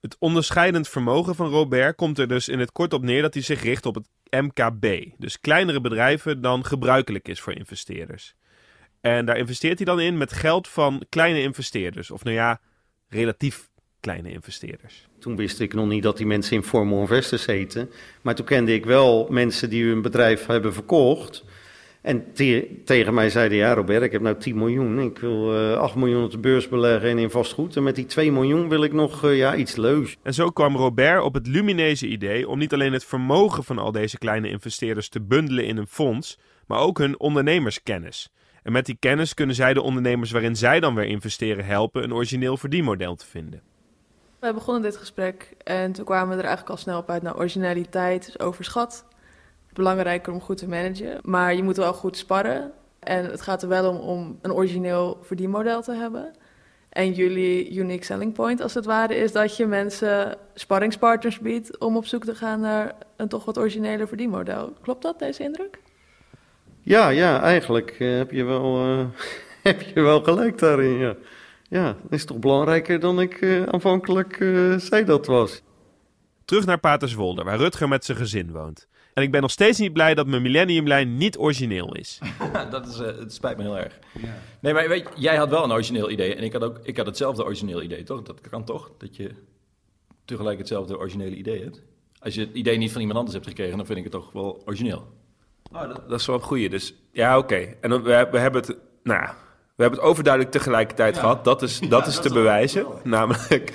Het 0.00 0.16
onderscheidend 0.18 0.88
vermogen 0.88 1.34
van 1.34 1.48
Robert 1.48 1.96
komt 1.96 2.18
er 2.18 2.28
dus 2.28 2.48
in 2.48 2.58
het 2.58 2.72
kort 2.72 2.92
op 2.92 3.02
neer 3.02 3.22
dat 3.22 3.34
hij 3.34 3.42
zich 3.42 3.62
richt 3.62 3.86
op 3.86 3.94
het 3.94 4.08
MKB. 4.30 5.04
Dus 5.18 5.40
kleinere 5.40 5.80
bedrijven 5.80 6.40
dan 6.40 6.64
gebruikelijk 6.64 7.28
is 7.28 7.40
voor 7.40 7.52
investeerders. 7.52 8.34
En 9.06 9.24
daar 9.24 9.36
investeert 9.36 9.76
hij 9.76 9.86
dan 9.86 10.00
in 10.00 10.18
met 10.18 10.32
geld 10.32 10.68
van 10.68 11.02
kleine 11.08 11.42
investeerders. 11.42 12.10
Of 12.10 12.24
nou 12.24 12.36
ja, 12.36 12.60
relatief 13.08 13.68
kleine 14.00 14.30
investeerders. 14.30 15.08
Toen 15.18 15.36
wist 15.36 15.60
ik 15.60 15.74
nog 15.74 15.88
niet 15.88 16.02
dat 16.02 16.16
die 16.16 16.26
mensen 16.26 16.56
informal 16.56 17.00
investors 17.00 17.46
heten. 17.46 17.90
Maar 18.22 18.34
toen 18.34 18.46
kende 18.46 18.74
ik 18.74 18.84
wel 18.84 19.26
mensen 19.30 19.70
die 19.70 19.84
hun 19.84 20.02
bedrijf 20.02 20.46
hebben 20.46 20.74
verkocht. 20.74 21.44
En 22.02 22.24
tegen 22.84 23.14
mij 23.14 23.30
zeiden, 23.30 23.58
ja 23.58 23.74
Robert, 23.74 24.02
ik 24.02 24.12
heb 24.12 24.20
nou 24.20 24.36
10 24.36 24.56
miljoen. 24.56 25.00
Ik 25.00 25.18
wil 25.18 25.54
uh, 25.54 25.72
eh, 25.72 25.78
8 25.78 25.94
miljoen 25.94 26.24
op 26.24 26.30
de 26.30 26.38
beurs 26.38 26.68
beleggen 26.68 27.10
en 27.10 27.18
in 27.18 27.30
vastgoed. 27.30 27.76
En 27.76 27.82
met 27.82 27.94
die 27.94 28.06
2 28.06 28.32
miljoen 28.32 28.68
wil 28.68 28.82
ik 28.84 28.92
nog 28.92 29.24
uh, 29.24 29.36
ja, 29.36 29.56
iets 29.56 29.76
leuks. 29.76 30.16
En 30.22 30.34
zo 30.34 30.50
kwam 30.50 30.76
Robert 30.76 31.22
op 31.22 31.34
het 31.34 31.46
lumineuze 31.46 32.06
idee 32.06 32.48
om 32.48 32.58
niet 32.58 32.72
alleen 32.72 32.92
het 32.92 33.04
vermogen 33.04 33.64
van 33.64 33.78
al 33.78 33.92
deze 33.92 34.18
kleine 34.18 34.48
investeerders 34.48 35.08
te 35.08 35.20
bundelen 35.20 35.64
in 35.64 35.76
een 35.76 35.86
fonds, 35.86 36.38
maar 36.66 36.78
ook 36.78 36.98
hun 36.98 37.20
ondernemerskennis. 37.20 38.30
En 38.66 38.72
met 38.72 38.86
die 38.86 38.96
kennis 39.00 39.34
kunnen 39.34 39.54
zij 39.54 39.74
de 39.74 39.82
ondernemers 39.82 40.30
waarin 40.30 40.56
zij 40.56 40.80
dan 40.80 40.94
weer 40.94 41.04
investeren 41.04 41.64
helpen 41.64 42.02
een 42.02 42.14
origineel 42.14 42.56
verdienmodel 42.56 43.14
te 43.14 43.26
vinden. 43.26 43.62
We 44.38 44.52
begonnen 44.52 44.82
dit 44.82 44.96
gesprek 44.96 45.50
en 45.64 45.92
toen 45.92 46.04
kwamen 46.04 46.28
we 46.28 46.34
er 46.34 46.46
eigenlijk 46.46 46.70
al 46.70 46.82
snel 46.82 46.98
op 46.98 47.10
uit 47.10 47.22
naar 47.22 47.36
originaliteit, 47.36 48.26
dus 48.26 48.38
overschat 48.38 49.04
belangrijker 49.72 50.32
om 50.32 50.40
goed 50.40 50.56
te 50.56 50.68
managen. 50.68 51.18
Maar 51.22 51.54
je 51.54 51.62
moet 51.62 51.76
wel 51.76 51.92
goed 51.92 52.16
sparren. 52.16 52.72
En 52.98 53.24
het 53.24 53.40
gaat 53.40 53.62
er 53.62 53.68
wel 53.68 53.90
om 53.90 53.96
om 53.96 54.38
een 54.42 54.52
origineel 54.52 55.18
verdienmodel 55.22 55.82
te 55.82 55.92
hebben. 55.92 56.32
En 56.88 57.12
jullie 57.12 57.74
unique 57.74 58.04
selling 58.04 58.32
point, 58.32 58.60
als 58.60 58.74
het 58.74 58.84
ware, 58.84 59.14
is 59.14 59.32
dat 59.32 59.56
je 59.56 59.66
mensen 59.66 60.38
sparringspartners 60.54 61.38
biedt 61.38 61.78
om 61.78 61.96
op 61.96 62.06
zoek 62.06 62.24
te 62.24 62.34
gaan 62.34 62.60
naar 62.60 62.94
een 63.16 63.28
toch 63.28 63.44
wat 63.44 63.58
origineler 63.58 64.08
verdienmodel. 64.08 64.72
Klopt 64.82 65.02
dat, 65.02 65.18
deze 65.18 65.42
indruk? 65.42 65.78
Ja, 66.86 67.08
ja, 67.08 67.40
eigenlijk 67.40 67.96
uh, 67.98 68.16
heb, 68.16 68.30
je 68.30 68.44
wel, 68.44 68.86
uh, 68.86 69.06
heb 69.62 69.80
je 69.80 70.00
wel 70.00 70.22
gelijk 70.22 70.58
daarin. 70.58 70.98
Ja, 70.98 71.16
ja 71.68 71.96
dat 72.02 72.12
is 72.12 72.24
toch 72.24 72.38
belangrijker 72.38 73.00
dan 73.00 73.20
ik 73.20 73.40
uh, 73.40 73.62
aanvankelijk 73.62 74.36
zei 74.76 75.04
dat 75.04 75.26
was. 75.26 75.62
Terug 76.44 76.66
naar 76.66 76.78
Paterswolde, 76.78 77.42
waar 77.42 77.58
Rutger 77.58 77.88
met 77.88 78.04
zijn 78.04 78.18
gezin 78.18 78.52
woont. 78.52 78.88
En 79.14 79.22
ik 79.22 79.30
ben 79.30 79.40
nog 79.40 79.50
steeds 79.50 79.78
niet 79.78 79.92
blij 79.92 80.14
dat 80.14 80.26
mijn 80.26 80.42
millenniumlijn 80.42 81.16
niet 81.16 81.38
origineel 81.38 81.94
is. 81.94 82.18
dat 82.70 82.86
is, 82.86 83.00
uh, 83.00 83.06
het 83.06 83.32
spijt 83.32 83.56
me 83.56 83.62
heel 83.62 83.78
erg. 83.78 83.98
Ja. 84.12 84.38
Nee, 84.60 84.72
maar 84.72 84.88
weet, 84.88 85.08
jij 85.16 85.36
had 85.36 85.48
wel 85.48 85.64
een 85.64 85.72
origineel 85.72 86.10
idee. 86.10 86.34
En 86.34 86.42
ik 86.42 86.52
had 86.52 86.62
ook 86.62 86.80
ik 86.82 86.96
had 86.96 87.06
hetzelfde 87.06 87.44
origineel 87.44 87.82
idee, 87.82 88.02
toch? 88.02 88.22
Dat 88.22 88.40
kan 88.40 88.64
toch? 88.64 88.90
Dat 88.98 89.16
je 89.16 89.30
tegelijk 90.24 90.58
hetzelfde 90.58 90.98
originele 90.98 91.36
idee 91.36 91.62
hebt. 91.62 91.82
Als 92.18 92.34
je 92.34 92.40
het 92.40 92.54
idee 92.54 92.76
niet 92.76 92.92
van 92.92 93.00
iemand 93.00 93.18
anders 93.18 93.36
hebt 93.36 93.48
gekregen, 93.48 93.76
dan 93.76 93.86
vind 93.86 93.98
ik 93.98 94.04
het 94.04 94.12
toch 94.12 94.32
wel 94.32 94.62
origineel. 94.64 95.24
Oh, 95.72 95.80
dat, 95.80 96.08
dat 96.08 96.20
is 96.20 96.26
wel 96.26 96.36
een 96.36 96.42
goeie. 96.42 96.68
Dus 96.68 96.94
ja, 97.12 97.38
oké. 97.38 97.74
En 97.80 98.02
we, 98.02 98.28
we 98.30 98.38
hebben 98.38 98.60
het... 98.60 98.76
Nou 99.02 99.28
we 99.76 99.82
hebben 99.82 100.00
het 100.00 100.10
overduidelijk 100.10 100.54
tegelijkertijd 100.54 101.18
gehad. 101.18 101.44
Dat 101.44 101.62
is, 101.62 101.80
dat 101.88 102.06
is 102.06 102.18
te 102.18 102.32
bewijzen. 102.32 102.86
Namelijk, 103.02 103.74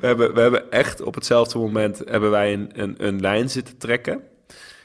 we 0.00 0.06
hebben, 0.06 0.34
we 0.34 0.40
hebben 0.40 0.70
echt 0.70 1.02
op 1.02 1.14
hetzelfde 1.14 1.58
moment 1.58 2.02
hebben 2.04 2.30
wij 2.30 2.52
een, 2.52 2.70
een, 2.74 2.94
een 2.98 3.20
lijn 3.20 3.50
zitten 3.50 3.78
trekken 3.78 4.22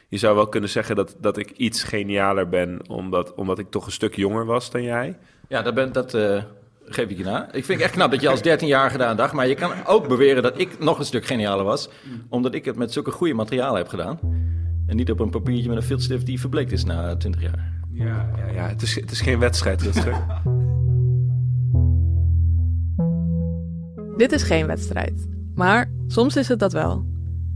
je 0.08 0.18
zou 0.18 0.36
wel 0.36 0.48
kunnen 0.48 0.70
zeggen 0.70 0.96
dat, 0.96 1.16
dat 1.20 1.38
ik 1.38 1.52
iets 1.52 1.84
genialer 1.84 2.50
ben, 2.50 2.80
omdat, 2.90 3.34
omdat 3.34 3.60
ik 3.60 3.70
toch 3.70 3.86
een 3.86 3.92
stuk 3.92 4.16
jonger 4.16 4.46
was 4.46 4.72
dan 4.72 4.84
jij. 4.84 5.18
Ja, 5.48 5.62
dat, 5.62 5.74
ben, 5.74 5.92
dat 5.92 6.14
uh, 6.14 6.44
geef 6.86 7.10
ik 7.10 7.18
je 7.18 7.24
na. 7.24 7.46
Ik 7.46 7.66
vind 7.66 7.68
het 7.68 7.82
echt 7.82 7.92
knap 7.92 8.12
dat 8.12 8.22
je 8.22 8.30
als 8.30 8.40
13-jarige 8.40 8.98
daar 8.98 9.16
dacht. 9.16 9.34
Maar 9.34 9.48
je 9.48 9.56
kan 9.56 9.72
ook 9.86 10.08
beweren 10.08 10.44
dat 10.44 10.60
ik 10.60 10.80
nog 10.80 11.00
een 11.00 11.06
stuk 11.06 11.26
genialer 11.26 11.66
was, 11.66 11.90
omdat 12.30 12.54
ik 12.54 12.66
het 12.66 12.76
met 12.76 12.94
zulke 12.94 13.12
goede 13.12 13.34
materialen 13.34 13.78
heb 13.78 13.88
gedaan. 13.88 14.20
En 14.86 14.96
niet 14.96 15.12
op 15.12 15.20
een 15.20 15.30
papiertje 15.30 15.68
met 15.68 15.78
een 15.78 15.84
filtstift 15.84 16.26
die 16.26 16.40
verbleekt 16.40 16.72
is 16.72 16.84
na 16.84 17.16
20 17.16 17.42
jaar. 17.42 17.74
Ja, 17.92 18.32
ja, 18.38 18.52
ja. 18.54 18.68
Het, 18.68 18.82
is, 18.82 18.96
het 18.96 19.12
is 19.12 19.22
geen 19.22 19.40
wedstrijd, 19.40 19.82
Rutger. 19.82 20.26
Dit 24.18 24.32
is 24.32 24.44
geen 24.44 24.68
wedstrijd. 24.68 25.28
Maar 25.56 25.92
soms 26.08 26.36
is 26.36 26.48
het 26.48 26.60
dat 26.60 26.74
wel. 26.74 27.06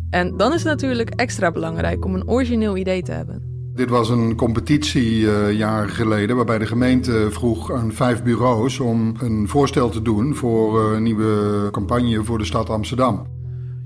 En 0.09 0.37
dan 0.37 0.53
is 0.53 0.63
het 0.63 0.71
natuurlijk 0.71 1.09
extra 1.09 1.51
belangrijk 1.51 2.05
om 2.05 2.15
een 2.15 2.29
origineel 2.29 2.77
idee 2.77 3.01
te 3.01 3.11
hebben. 3.11 3.49
Dit 3.73 3.89
was 3.89 4.09
een 4.09 4.35
competitie 4.35 5.21
uh, 5.21 5.51
jaren 5.51 5.89
geleden 5.89 6.35
waarbij 6.35 6.57
de 6.57 6.65
gemeente 6.65 7.27
vroeg 7.31 7.71
aan 7.71 7.93
vijf 7.93 8.23
bureaus 8.23 8.79
om 8.79 9.13
een 9.19 9.47
voorstel 9.47 9.89
te 9.89 10.01
doen 10.01 10.35
voor 10.35 10.83
uh, 10.83 10.95
een 10.95 11.03
nieuwe 11.03 11.67
campagne 11.71 12.23
voor 12.23 12.37
de 12.37 12.45
stad 12.45 12.69
Amsterdam. 12.69 13.38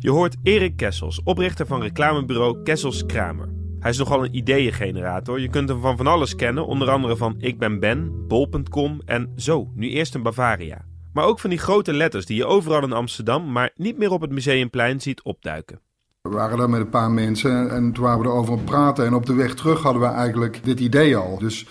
Je 0.04 0.12
hoort 0.12 0.36
Erik 0.44 0.76
Kessels, 0.76 1.22
oprichter 1.24 1.66
van 1.66 1.82
reclamebureau 1.82 2.64
Kessels 2.64 3.06
Kramer. 3.06 3.50
Hij 3.80 3.92
is 3.92 3.98
nogal 3.98 4.24
een 4.24 4.36
ideeëngenerator. 4.36 5.40
Je 5.40 5.50
kunt 5.50 5.70
hem 5.70 5.82
van 5.82 5.98
van 5.98 6.08
alles 6.08 6.36
kennen, 6.36 6.66
onder 6.66 6.90
andere 6.90 7.18
van 7.18 7.36
Ik 7.38 7.60
ben 7.60 7.80
Ben, 7.80 8.28
Bol.com 8.28 9.02
en 9.06 9.32
zo, 9.36 9.72
nu 9.76 9.90
eerst 9.90 10.16
een 10.16 10.22
Bavaria. 10.22 10.86
Maar 11.14 11.26
ook 11.26 11.40
van 11.40 11.50
die 11.50 11.60
grote 11.60 11.94
letters 11.94 12.26
die 12.26 12.38
je 12.38 12.46
overal 12.46 12.84
in 12.84 12.94
Amsterdam, 12.94 13.52
maar 13.52 13.72
niet 13.76 13.98
meer 13.98 14.12
op 14.12 14.22
het 14.22 14.32
Museumplein 14.32 15.02
ziet 15.02 15.22
opduiken. 15.22 15.80
We 16.22 16.30
waren 16.30 16.58
daar 16.58 16.70
met 16.70 16.82
een 16.82 16.90
paar 16.90 17.12
mensen 17.12 17.70
en 17.70 17.92
toen 17.92 18.04
waren 18.04 18.20
we 18.22 18.28
erover 18.28 18.52
aan 18.52 18.58
het 18.58 18.66
praten. 18.66 19.06
En 19.06 19.14
op 19.14 19.26
de 19.26 19.34
weg 19.34 19.54
terug 19.54 19.82
hadden 19.82 20.02
we 20.02 20.08
eigenlijk 20.08 20.64
dit 20.64 20.80
idee 20.80 21.16
al. 21.16 21.38
Dus 21.38 21.66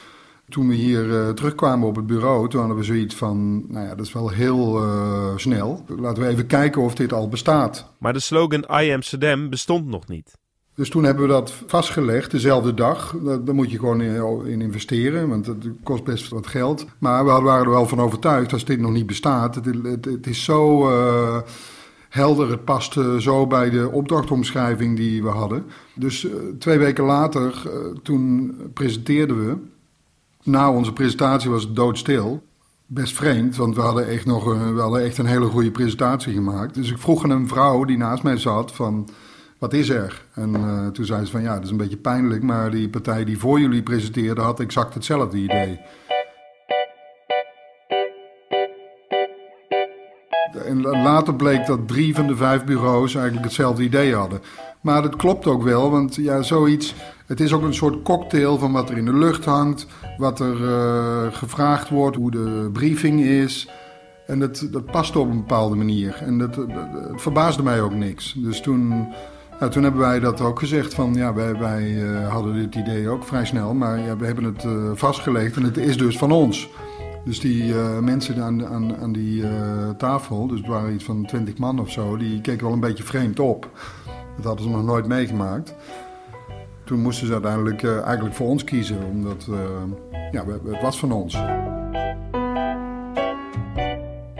toen 0.53 0.69
we 0.69 0.75
hier 0.75 1.05
uh, 1.05 1.29
terugkwamen 1.29 1.89
op 1.89 1.97
het 1.97 2.07
bureau, 2.07 2.49
toen 2.49 2.61
hadden 2.61 2.79
we 2.79 2.85
zoiets 2.85 3.15
van... 3.15 3.65
nou 3.69 3.87
ja, 3.87 3.95
dat 3.95 4.07
is 4.07 4.13
wel 4.13 4.29
heel 4.29 4.83
uh, 4.83 5.37
snel. 5.37 5.85
Laten 5.99 6.23
we 6.23 6.29
even 6.29 6.47
kijken 6.47 6.83
of 6.83 6.95
dit 6.95 7.13
al 7.13 7.29
bestaat. 7.29 7.93
Maar 7.99 8.13
de 8.13 8.21
slogan 8.21 8.65
I 8.83 8.93
Amsterdam 8.93 9.51
bestond 9.51 9.87
nog 9.87 10.09
niet. 10.09 10.39
Dus 10.75 10.89
toen 10.89 11.05
hebben 11.05 11.23
we 11.23 11.33
dat 11.33 11.53
vastgelegd, 11.67 12.31
dezelfde 12.31 12.75
dag. 12.75 13.17
Daar 13.45 13.55
moet 13.55 13.71
je 13.71 13.79
gewoon 13.79 14.01
in, 14.47 14.61
investeren, 14.61 15.29
want 15.29 15.47
het 15.47 15.67
kost 15.83 16.05
best 16.05 16.29
wat 16.29 16.47
geld. 16.47 16.87
Maar 16.99 17.25
we 17.25 17.31
waren 17.31 17.65
er 17.65 17.71
wel 17.71 17.89
van 17.89 18.01
overtuigd, 18.01 18.53
als 18.53 18.65
dit 18.65 18.81
nog 18.81 18.93
niet 18.93 19.07
bestaat... 19.07 19.55
het, 19.55 19.65
het, 19.65 20.05
het 20.05 20.27
is 20.27 20.45
zo... 20.45 20.91
Uh, 20.91 21.39
helder. 22.09 22.51
Het 22.51 22.65
paste 22.65 23.23
zo 23.23 23.47
bij 23.47 23.71
de 23.71 23.91
opdrachtomschrijving 23.91 24.97
die 24.97 25.23
we 25.23 25.29
hadden. 25.29 25.65
Dus 25.95 26.25
uh, 26.25 26.33
twee 26.59 26.79
weken 26.79 27.05
later, 27.05 27.63
toen 28.03 28.57
presenteerden 28.75 29.47
we. 29.47 29.57
Na 30.45 30.73
onze 30.73 30.93
presentatie 30.93 31.51
was 31.51 31.63
het 31.63 31.77
doodstil. 31.77 32.43
Best 32.87 33.15
vreemd, 33.15 33.57
want 33.57 33.75
we 33.75 33.81
hadden 33.81 34.09
echt 34.09 34.27
nog 34.27 34.47
een, 34.47 34.75
we 34.75 34.81
hadden 34.81 35.03
echt 35.03 35.19
een 35.19 35.27
hele 35.27 35.47
goede 35.47 35.71
presentatie 35.71 36.33
gemaakt. 36.33 36.75
Dus 36.75 36.91
ik 36.91 36.99
vroeg 36.99 37.25
aan 37.25 37.31
een 37.31 37.49
vrouw 37.49 37.85
die 37.85 37.97
naast 37.97 38.23
mij 38.23 38.37
zat 38.37 38.73
van, 38.73 39.09
wat 39.59 39.73
is 39.73 39.89
er? 39.89 40.25
En 40.35 40.55
uh, 40.55 40.87
toen 40.87 41.05
zei 41.05 41.25
ze 41.25 41.31
van, 41.31 41.43
ja, 41.43 41.55
dat 41.55 41.65
is 41.65 41.71
een 41.71 41.77
beetje 41.77 41.97
pijnlijk, 41.97 42.43
maar 42.43 42.71
die 42.71 42.89
partij 42.89 43.25
die 43.25 43.39
voor 43.39 43.61
jullie 43.61 43.83
presenteerde 43.83 44.41
had 44.41 44.61
exact 44.61 44.95
hetzelfde 44.95 45.39
idee. 45.39 45.81
En 50.67 50.81
later 50.81 51.35
bleek 51.35 51.67
dat 51.67 51.89
drie 51.89 52.15
van 52.15 52.27
de 52.27 52.37
vijf 52.37 52.65
bureaus 52.65 53.15
eigenlijk 53.15 53.45
hetzelfde 53.45 53.83
idee 53.83 54.15
hadden. 54.15 54.41
Maar 54.83 55.03
dat 55.03 55.17
klopt 55.17 55.47
ook 55.47 55.63
wel, 55.63 55.91
want 55.91 56.15
ja, 56.15 56.43
zoiets. 56.43 56.95
Het 57.27 57.41
is 57.41 57.53
ook 57.53 57.63
een 57.63 57.75
soort 57.75 58.03
cocktail 58.03 58.59
van 58.59 58.73
wat 58.73 58.91
er 58.91 58.97
in 58.97 59.05
de 59.05 59.15
lucht 59.15 59.45
hangt, 59.45 59.87
wat 60.17 60.41
er 60.41 60.61
uh, 60.61 61.33
gevraagd 61.33 61.89
wordt, 61.89 62.17
hoe 62.17 62.31
de 62.31 62.71
briefing 62.73 63.21
is. 63.21 63.69
En 64.27 64.39
dat, 64.39 64.69
dat 64.71 64.85
past 64.85 65.17
op 65.17 65.31
een 65.31 65.37
bepaalde 65.37 65.77
manier. 65.77 66.15
En 66.21 66.39
dat, 66.39 66.57
het 66.57 66.67
verbaasde 67.15 67.63
mij 67.63 67.81
ook 67.81 67.95
niks. 67.95 68.35
Dus 68.39 68.61
toen, 68.61 69.09
ja, 69.61 69.69
toen 69.69 69.83
hebben 69.83 70.01
wij 70.01 70.21
dat 70.21 70.41
ook 70.41 70.59
gezegd 70.59 70.95
van 70.95 71.15
ja, 71.15 71.35
wij, 71.35 71.59
wij 71.59 71.91
uh, 71.91 72.29
hadden 72.29 72.55
dit 72.55 72.75
idee 72.75 73.09
ook 73.09 73.25
vrij 73.25 73.45
snel, 73.45 73.75
maar 73.75 73.99
ja, 73.99 74.17
we 74.17 74.27
hebben 74.27 74.45
het 74.45 74.65
uh, 74.65 74.91
vastgelegd 74.95 75.57
en 75.57 75.63
het 75.63 75.77
is 75.77 75.97
dus 75.97 76.19
van 76.19 76.33
ons. 76.33 76.71
Dus 77.25 77.41
die 77.41 77.75
mensen 78.01 78.43
aan, 78.43 78.67
aan, 78.67 78.97
aan 78.97 79.13
die 79.13 79.45
tafel, 79.97 80.47
dus 80.47 80.59
het 80.59 80.69
waren 80.69 80.95
iets 80.95 81.05
van 81.05 81.27
twintig 81.27 81.59
man 81.59 81.79
of 81.81 81.91
zo, 81.91 82.17
die 82.17 82.41
keken 82.41 82.65
wel 82.65 82.73
een 82.73 82.81
beetje 82.81 83.03
vreemd 83.03 83.41
op. 83.41 83.71
Dat 84.37 84.45
hadden 84.45 84.65
ze 84.65 84.71
nog 84.71 84.85
nooit 84.85 85.07
meegemaakt. 85.07 85.75
Toen 86.85 87.01
moesten 87.01 87.27
ze 87.27 87.33
uiteindelijk 87.33 87.83
uh, 87.83 88.01
eigenlijk 88.03 88.35
voor 88.35 88.47
ons 88.47 88.65
kiezen, 88.65 89.05
omdat 89.05 89.49
ja, 90.33 90.47
het 90.47 90.81
was 90.81 90.99
van 90.99 91.13
ons. 91.13 91.39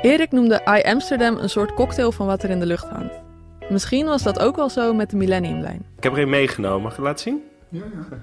Erik 0.03 0.33
noemde 0.33 0.63
I 0.79 0.83
Amsterdam 0.83 1.37
een 1.37 1.51
soort 1.51 1.75
cocktail 1.75 2.13
van 2.13 2.27
wat 2.27 2.43
er 2.43 2.51
in 2.51 2.61
de 2.61 2.67
lucht 2.67 2.89
hangt. 2.89 3.15
Misschien 3.71 4.07
was 4.07 4.23
dat 4.23 4.39
ook 4.39 4.57
wel 4.57 4.71
zo 4.71 4.95
met 4.95 5.11
de 5.11 5.17
Millenniumlijn. 5.17 5.85
Ik 5.97 6.03
heb 6.03 6.13
er 6.13 6.19
een 6.19 6.29
meegenomen. 6.31 6.83
Mag 6.83 6.93
ik 6.93 6.99
laten 6.99 7.23
zien? 7.23 7.43
Ja, 7.69 7.85
ja. 7.93 8.19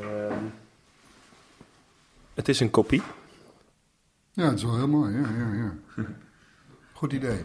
Uh, 0.00 0.36
het 2.34 2.48
is 2.48 2.60
een 2.60 2.70
kopie. 2.70 3.02
Ja, 4.32 4.44
het 4.44 4.54
is 4.58 4.64
wel 4.64 4.76
heel 4.76 4.88
mooi. 4.88 5.12
Ja, 5.12 5.28
ja, 5.38 5.52
ja. 5.54 6.04
Goed 6.92 7.12
idee. 7.12 7.44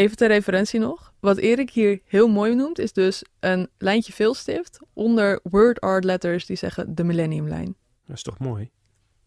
Even 0.00 0.16
ter 0.16 0.28
referentie 0.28 0.80
nog. 0.80 1.12
Wat 1.20 1.36
Erik 1.36 1.70
hier 1.70 2.00
heel 2.04 2.28
mooi 2.28 2.54
noemt, 2.54 2.78
is 2.78 2.92
dus 2.92 3.24
een 3.40 3.68
lijntje 3.78 4.12
veelstift 4.12 4.78
onder 4.92 5.40
word 5.42 5.80
art 5.80 6.04
letters 6.04 6.46
die 6.46 6.56
zeggen 6.56 6.94
de 6.94 7.04
Millenniumlijn. 7.04 7.74
Dat 8.06 8.16
is 8.16 8.22
toch 8.22 8.38
mooi? 8.38 8.70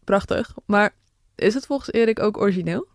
Prachtig. 0.04 0.54
Maar 0.66 0.94
is 1.34 1.54
het 1.54 1.66
volgens 1.66 1.92
Erik 1.92 2.20
ook 2.20 2.36
origineel? 2.36 2.86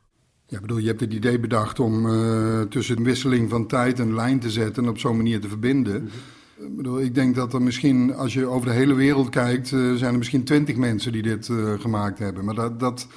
Ja, 0.48 0.60
bedoel, 0.60 0.78
je 0.78 0.88
hebt 0.88 1.00
het 1.00 1.14
idee 1.14 1.40
bedacht 1.40 1.80
om 1.80 2.06
uh, 2.06 2.62
tussen 2.62 2.96
de 2.96 3.04
wisseling 3.04 3.50
van 3.50 3.68
tijd 3.68 4.00
een 4.00 4.16
lijn 4.16 4.40
te 4.40 4.50
zetten 4.50 4.84
en 4.84 4.90
op 4.90 4.98
zo'n 4.98 5.18
manier 5.18 5.42
te 5.42 5.48
verbinden. 5.48 6.02
Mm-hmm. 6.02 6.70
Ik, 6.72 6.76
bedoel, 6.76 7.02
ik 7.02 7.16
denk 7.16 7.36
dat 7.36 7.54
er 7.54 7.62
misschien, 7.62 8.16
als 8.16 8.34
je 8.34 8.46
over 8.46 8.68
de 8.68 8.74
hele 8.74 8.94
wereld 8.94 9.30
kijkt, 9.30 9.72
uh, 9.72 9.96
zijn 9.96 10.12
er 10.12 10.18
misschien 10.18 10.44
twintig 10.44 10.76
mensen 10.76 11.12
die 11.12 11.22
dit 11.22 11.48
uh, 11.48 11.80
gemaakt 11.80 12.20
hebben. 12.20 12.46
Maar 12.46 12.56
dat, 12.56 12.80
dat, 12.80 13.08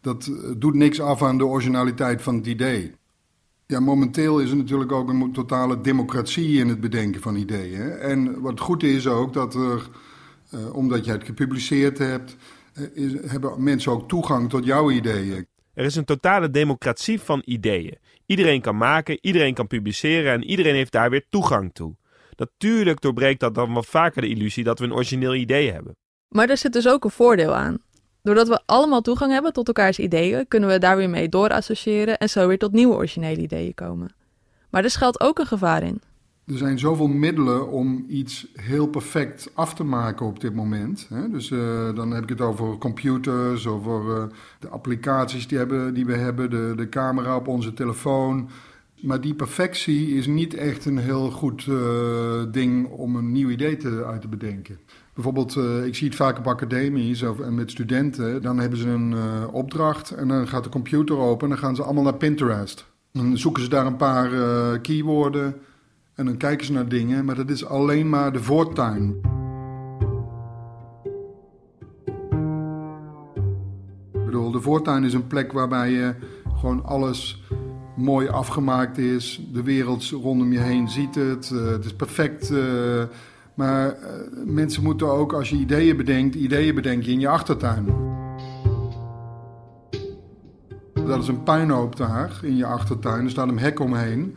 dat 0.00 0.30
doet 0.56 0.74
niks 0.74 1.00
af 1.00 1.22
aan 1.22 1.38
de 1.38 1.46
originaliteit 1.46 2.22
van 2.22 2.36
het 2.36 2.46
idee. 2.46 2.98
Ja, 3.70 3.80
momenteel 3.80 4.38
is 4.38 4.50
er 4.50 4.56
natuurlijk 4.56 4.92
ook 4.92 5.08
een 5.08 5.32
totale 5.32 5.80
democratie 5.80 6.58
in 6.58 6.68
het 6.68 6.80
bedenken 6.80 7.20
van 7.20 7.36
ideeën. 7.36 7.90
En 7.90 8.40
wat 8.40 8.60
goed 8.60 8.82
is 8.82 9.06
ook 9.06 9.32
dat 9.32 9.54
er, 9.54 9.88
uh, 10.54 10.74
omdat 10.74 11.04
je 11.04 11.10
het 11.10 11.24
gepubliceerd 11.24 11.98
hebt, 11.98 12.36
uh, 12.74 13.04
is, 13.04 13.30
hebben 13.30 13.62
mensen 13.62 13.92
ook 13.92 14.08
toegang 14.08 14.48
tot 14.50 14.64
jouw 14.64 14.90
ideeën. 14.90 15.46
Er 15.74 15.84
is 15.84 15.96
een 15.96 16.04
totale 16.04 16.50
democratie 16.50 17.20
van 17.20 17.42
ideeën. 17.44 17.98
Iedereen 18.26 18.60
kan 18.60 18.76
maken, 18.76 19.18
iedereen 19.20 19.54
kan 19.54 19.66
publiceren 19.66 20.32
en 20.32 20.44
iedereen 20.44 20.74
heeft 20.74 20.92
daar 20.92 21.10
weer 21.10 21.24
toegang 21.28 21.74
toe. 21.74 21.96
Natuurlijk 22.36 23.00
doorbreekt 23.00 23.40
dat 23.40 23.54
dan 23.54 23.72
wat 23.72 23.86
vaker 23.86 24.22
de 24.22 24.28
illusie 24.28 24.64
dat 24.64 24.78
we 24.78 24.84
een 24.84 24.94
origineel 24.94 25.34
idee 25.34 25.72
hebben. 25.72 25.96
Maar 26.28 26.48
er 26.48 26.56
zit 26.56 26.72
dus 26.72 26.88
ook 26.88 27.04
een 27.04 27.10
voordeel 27.10 27.54
aan. 27.54 27.78
Doordat 28.22 28.48
we 28.48 28.60
allemaal 28.66 29.00
toegang 29.00 29.32
hebben 29.32 29.52
tot 29.52 29.66
elkaars 29.66 29.98
ideeën, 29.98 30.48
kunnen 30.48 30.68
we 30.68 30.78
daar 30.78 30.96
weer 30.96 31.10
mee 31.10 31.28
doorassociëren 31.28 32.18
en 32.18 32.28
zo 32.28 32.48
weer 32.48 32.58
tot 32.58 32.72
nieuwe 32.72 32.94
originele 32.94 33.40
ideeën 33.40 33.74
komen. 33.74 34.14
Maar 34.70 34.84
er 34.84 34.90
schuilt 34.90 35.20
ook 35.20 35.38
een 35.38 35.46
gevaar 35.46 35.82
in. 35.82 36.00
Er 36.46 36.56
zijn 36.56 36.78
zoveel 36.78 37.06
middelen 37.06 37.70
om 37.70 38.04
iets 38.08 38.46
heel 38.54 38.86
perfect 38.86 39.50
af 39.54 39.74
te 39.74 39.84
maken 39.84 40.26
op 40.26 40.40
dit 40.40 40.54
moment. 40.54 41.08
Dus 41.30 41.50
uh, 41.50 41.94
dan 41.94 42.10
heb 42.10 42.22
ik 42.22 42.28
het 42.28 42.40
over 42.40 42.78
computers, 42.78 43.66
over 43.66 44.16
uh, 44.16 44.24
de 44.60 44.68
applicaties 44.68 45.46
die, 45.46 45.58
hebben, 45.58 45.94
die 45.94 46.06
we 46.06 46.16
hebben, 46.16 46.50
de, 46.50 46.72
de 46.76 46.88
camera 46.88 47.36
op 47.36 47.48
onze 47.48 47.74
telefoon. 47.74 48.48
Maar 49.00 49.20
die 49.20 49.34
perfectie 49.34 50.16
is 50.16 50.26
niet 50.26 50.54
echt 50.54 50.84
een 50.84 50.98
heel 50.98 51.30
goed 51.30 51.66
uh, 51.66 52.42
ding 52.50 52.88
om 52.88 53.16
een 53.16 53.32
nieuw 53.32 53.48
idee 53.48 53.76
te, 53.76 54.04
uit 54.04 54.20
te 54.20 54.28
bedenken. 54.28 54.78
Bijvoorbeeld, 55.20 55.56
uh, 55.56 55.86
ik 55.86 55.94
zie 55.94 56.06
het 56.06 56.16
vaak 56.16 56.38
op 56.38 56.46
academies 56.46 57.22
of 57.22 57.40
en 57.40 57.54
met 57.54 57.70
studenten. 57.70 58.42
Dan 58.42 58.58
hebben 58.58 58.78
ze 58.78 58.88
een 58.88 59.12
uh, 59.12 59.44
opdracht 59.52 60.10
en 60.10 60.28
dan 60.28 60.48
gaat 60.48 60.64
de 60.64 60.70
computer 60.70 61.16
open 61.16 61.42
en 61.42 61.48
dan 61.48 61.58
gaan 61.58 61.76
ze 61.76 61.82
allemaal 61.82 62.02
naar 62.02 62.14
Pinterest. 62.14 62.86
Dan 63.12 63.38
zoeken 63.38 63.62
ze 63.62 63.68
daar 63.68 63.86
een 63.86 63.96
paar 63.96 64.32
uh, 64.32 64.72
en 66.14 66.24
dan 66.26 66.36
kijken 66.36 66.66
ze 66.66 66.72
naar 66.72 66.88
dingen, 66.88 67.24
maar 67.24 67.34
dat 67.34 67.50
is 67.50 67.66
alleen 67.66 68.08
maar 68.08 68.32
de 68.32 68.42
voortuin. 68.42 69.20
Ik 74.12 74.24
bedoel, 74.24 74.50
de 74.50 74.60
voortuin 74.60 75.04
is 75.04 75.14
een 75.14 75.26
plek 75.26 75.52
waarbij 75.52 75.90
je 75.90 76.14
gewoon 76.56 76.84
alles 76.84 77.42
mooi 77.96 78.28
afgemaakt 78.28 78.98
is. 78.98 79.48
De 79.52 79.62
wereld 79.62 80.04
rondom 80.04 80.52
je 80.52 80.60
heen 80.60 80.88
ziet 80.88 81.14
het. 81.14 81.48
het 81.48 81.84
is 81.84 81.94
perfect. 81.94 82.52
Maar 83.60 83.86
uh, 83.88 83.96
mensen 84.44 84.82
moeten 84.82 85.10
ook, 85.12 85.32
als 85.32 85.50
je 85.50 85.56
ideeën 85.56 85.96
bedenkt, 85.96 86.34
ideeën 86.34 86.74
bedenken 86.74 87.12
in 87.12 87.20
je 87.20 87.28
achtertuin. 87.28 87.86
Dat 91.06 91.22
is 91.22 91.28
een 91.28 91.42
puinhoop 91.42 91.96
daar 91.96 92.40
in 92.42 92.56
je 92.56 92.66
achtertuin. 92.66 93.24
Er 93.24 93.30
staat 93.30 93.48
een 93.48 93.58
hek 93.58 93.80
omheen. 93.80 94.36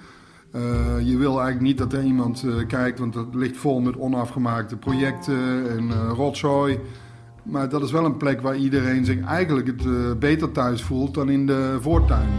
Uh, 0.55 0.61
je 0.99 1.17
wil 1.17 1.31
eigenlijk 1.31 1.61
niet 1.61 1.77
dat 1.77 1.93
er 1.93 2.03
iemand 2.03 2.43
uh, 2.45 2.67
kijkt, 2.67 2.99
want 2.99 3.15
het 3.15 3.35
ligt 3.35 3.57
vol 3.57 3.79
met 3.81 3.97
onafgemaakte 3.97 4.77
projecten 4.77 5.69
en 5.69 5.93
rotzooi. 6.07 6.79
Maar 7.43 7.69
dat 7.69 7.83
is 7.83 7.91
wel 7.91 8.05
een 8.05 8.17
plek 8.17 8.41
waar 8.41 8.55
iedereen 8.55 9.05
zich 9.05 9.25
eigenlijk 9.25 9.67
het 9.67 10.19
beter 10.19 10.51
thuis 10.51 10.83
voelt 10.83 11.13
dan 11.13 11.29
in 11.29 11.45
de 11.45 11.77
voortuin. 11.81 12.29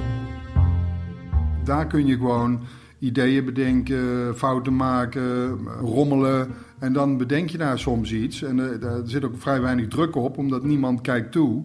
Daar 1.64 1.86
kun 1.86 2.06
je 2.06 2.16
gewoon 2.16 2.60
ideeën 2.98 3.44
bedenken, 3.44 4.36
fouten 4.36 4.76
maken, 4.76 5.58
rommelen. 5.80 6.48
En 6.84 6.92
dan 6.92 7.16
bedenk 7.16 7.50
je 7.50 7.58
daar 7.58 7.78
soms 7.78 8.12
iets. 8.12 8.42
En 8.42 8.58
uh, 8.58 8.80
daar 8.80 9.00
zit 9.04 9.24
ook 9.24 9.34
vrij 9.38 9.60
weinig 9.60 9.88
druk 9.88 10.16
op, 10.16 10.38
omdat 10.38 10.64
niemand 10.64 11.00
kijkt 11.00 11.32
toe. 11.32 11.64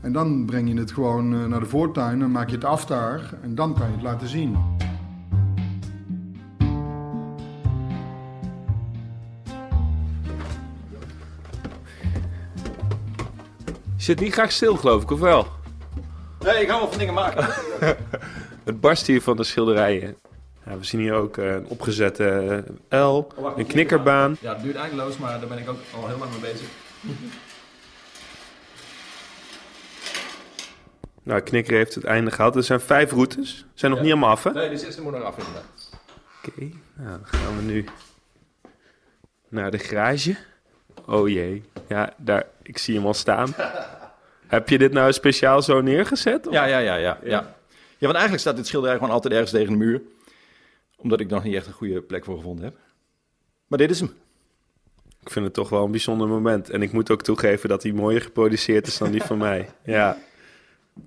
En 0.00 0.12
dan 0.12 0.46
breng 0.46 0.68
je 0.68 0.78
het 0.78 0.92
gewoon 0.92 1.34
uh, 1.34 1.46
naar 1.46 1.60
de 1.60 1.66
voortuin 1.66 2.22
en 2.22 2.30
maak 2.30 2.48
je 2.48 2.54
het 2.54 2.64
af 2.64 2.86
daar. 2.86 3.34
En 3.42 3.54
dan 3.54 3.74
kan 3.74 3.86
je 3.86 3.92
het 3.92 4.02
laten 4.02 4.28
zien. 4.28 4.56
Je 13.96 14.10
zit 14.10 14.20
niet 14.20 14.32
graag 14.32 14.52
stil, 14.52 14.76
geloof 14.76 15.02
ik, 15.02 15.10
of 15.10 15.20
wel? 15.20 15.46
Nee, 16.40 16.62
ik 16.62 16.68
hou 16.68 16.80
wel 16.80 16.90
van 16.90 16.98
dingen 16.98 17.14
maken. 17.14 17.46
het 18.64 18.80
barst 18.80 19.06
hier 19.06 19.22
van 19.22 19.36
de 19.36 19.44
schilderijen. 19.44 20.16
Ja, 20.66 20.78
we 20.78 20.84
zien 20.84 21.00
hier 21.00 21.14
ook 21.14 21.36
eh, 21.36 21.52
een 21.54 21.66
opgezette 21.66 22.64
eh, 22.88 23.08
L, 23.10 23.26
een 23.56 23.66
knikkerbaan. 23.66 24.36
Ja, 24.40 24.52
het 24.54 24.62
duurt 24.62 24.76
eindeloos, 24.76 25.16
maar 25.18 25.38
daar 25.40 25.48
ben 25.48 25.58
ik 25.58 25.68
ook 25.68 25.78
al 25.94 26.06
heel 26.08 26.18
lang 26.18 26.30
mee 26.30 26.52
bezig. 26.52 26.68
Nou, 31.22 31.40
knikker 31.40 31.76
heeft 31.76 31.94
het 31.94 32.04
einde 32.04 32.30
gehaald. 32.30 32.56
Er 32.56 32.62
zijn 32.62 32.80
vijf 32.80 33.10
routes. 33.12 33.66
Zijn 33.74 33.90
nog 33.90 34.00
Ja. 34.00 34.04
niet 34.06 34.14
allemaal 34.14 34.30
af, 34.32 34.42
hè? 34.44 34.52
Nee, 34.52 34.68
de 34.68 34.76
zesde 34.76 35.02
moet 35.02 35.12
nog 35.12 35.22
af 35.22 35.38
inderdaad. 35.38 35.64
Oké, 36.46 36.60
nou, 36.94 37.08
dan 37.18 37.26
gaan 37.26 37.56
we 37.56 37.62
nu 37.62 37.84
naar 39.48 39.70
de 39.70 39.78
garage. 39.78 40.36
Oh 41.06 41.28
jee, 41.28 41.64
ja, 41.88 42.12
daar, 42.16 42.44
ik 42.62 42.78
zie 42.78 42.94
hem 42.96 43.06
al 43.06 43.14
staan. 43.14 43.54
Heb 44.46 44.68
je 44.68 44.78
dit 44.78 44.92
nou 44.92 45.12
speciaal 45.12 45.62
zo 45.62 45.80
neergezet? 45.80 46.46
of- 46.46 46.52
Ja, 46.52 46.64
ja, 46.64 46.78
ja, 46.78 46.94
ja, 46.94 47.18
ja. 47.22 47.54
Ja, 47.98 48.10
want 48.10 48.12
eigenlijk 48.12 48.40
staat 48.40 48.56
dit 48.56 48.66
schilderij 48.66 48.96
gewoon 48.96 49.10
altijd 49.10 49.32
ergens 49.32 49.50
tegen 49.50 49.72
de 49.72 49.78
muur. 49.78 50.00
Omdat 51.04 51.20
ik 51.20 51.28
nog 51.28 51.44
niet 51.44 51.54
echt 51.54 51.66
een 51.66 51.72
goede 51.72 52.02
plek 52.02 52.24
voor 52.24 52.36
gevonden 52.36 52.64
heb. 52.64 52.76
Maar 53.66 53.78
dit 53.78 53.90
is 53.90 54.00
hem. 54.00 54.12
Ik 55.20 55.30
vind 55.30 55.44
het 55.44 55.54
toch 55.54 55.68
wel 55.68 55.84
een 55.84 55.90
bijzonder 55.90 56.28
moment. 56.28 56.70
En 56.70 56.82
ik 56.82 56.92
moet 56.92 57.10
ook 57.10 57.22
toegeven 57.22 57.68
dat 57.68 57.82
hij 57.82 57.92
mooier 57.92 58.20
geproduceerd 58.20 58.86
is 58.86 58.98
dan 58.98 59.10
die 59.10 59.22
van 59.22 59.38
mij. 59.38 59.68
Ja. 59.84 60.18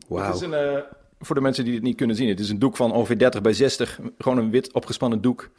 Wauw. 0.07 0.51
eh, 0.51 0.83
voor 1.19 1.35
de 1.35 1.41
mensen 1.41 1.65
die 1.65 1.73
het 1.73 1.83
niet 1.83 1.95
kunnen 1.95 2.15
zien, 2.15 2.29
het 2.29 2.39
is 2.39 2.49
een 2.49 2.59
doek 2.59 2.75
van 2.75 2.91
ongeveer 2.91 3.17
30 3.17 3.41
bij 3.41 3.53
60. 3.53 3.99
Gewoon 4.17 4.37
een 4.37 4.51
wit 4.51 4.73
opgespannen 4.73 5.21
doek. 5.21 5.49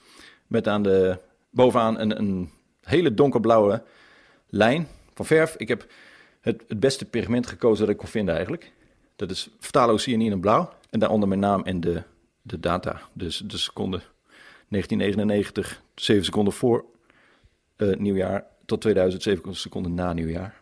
Met 0.46 0.68
aan 0.68 0.82
de, 0.82 1.18
bovenaan 1.50 1.98
een, 1.98 2.18
een 2.18 2.50
hele 2.82 3.14
donkerblauwe 3.14 3.82
lijn 4.46 4.88
van 5.14 5.26
verf. 5.26 5.54
Ik 5.56 5.68
heb 5.68 5.86
het, 6.40 6.64
het 6.68 6.80
beste 6.80 7.04
pigment 7.04 7.46
gekozen 7.46 7.84
dat 7.84 7.94
ik 7.94 8.00
kon 8.00 8.08
vinden 8.08 8.34
eigenlijk. 8.34 8.72
Dat 9.16 9.30
is 9.30 9.50
phthalocyanine 9.60 10.34
in 10.34 10.40
blauw. 10.40 10.72
En 10.90 10.98
daaronder 10.98 11.28
mijn 11.28 11.40
naam 11.40 11.62
en 11.64 11.80
de, 11.80 12.02
de 12.42 12.60
data. 12.60 13.00
Dus 13.12 13.42
de 13.46 13.58
seconde 13.58 14.00
1999, 14.68 15.82
7 15.94 16.24
seconden 16.24 16.52
voor 16.52 16.84
eh, 17.76 17.96
nieuwjaar 17.96 18.46
tot 18.66 18.80
2007 18.80 19.54
seconden 19.54 19.94
na 19.94 20.12
nieuwjaar. 20.12 20.60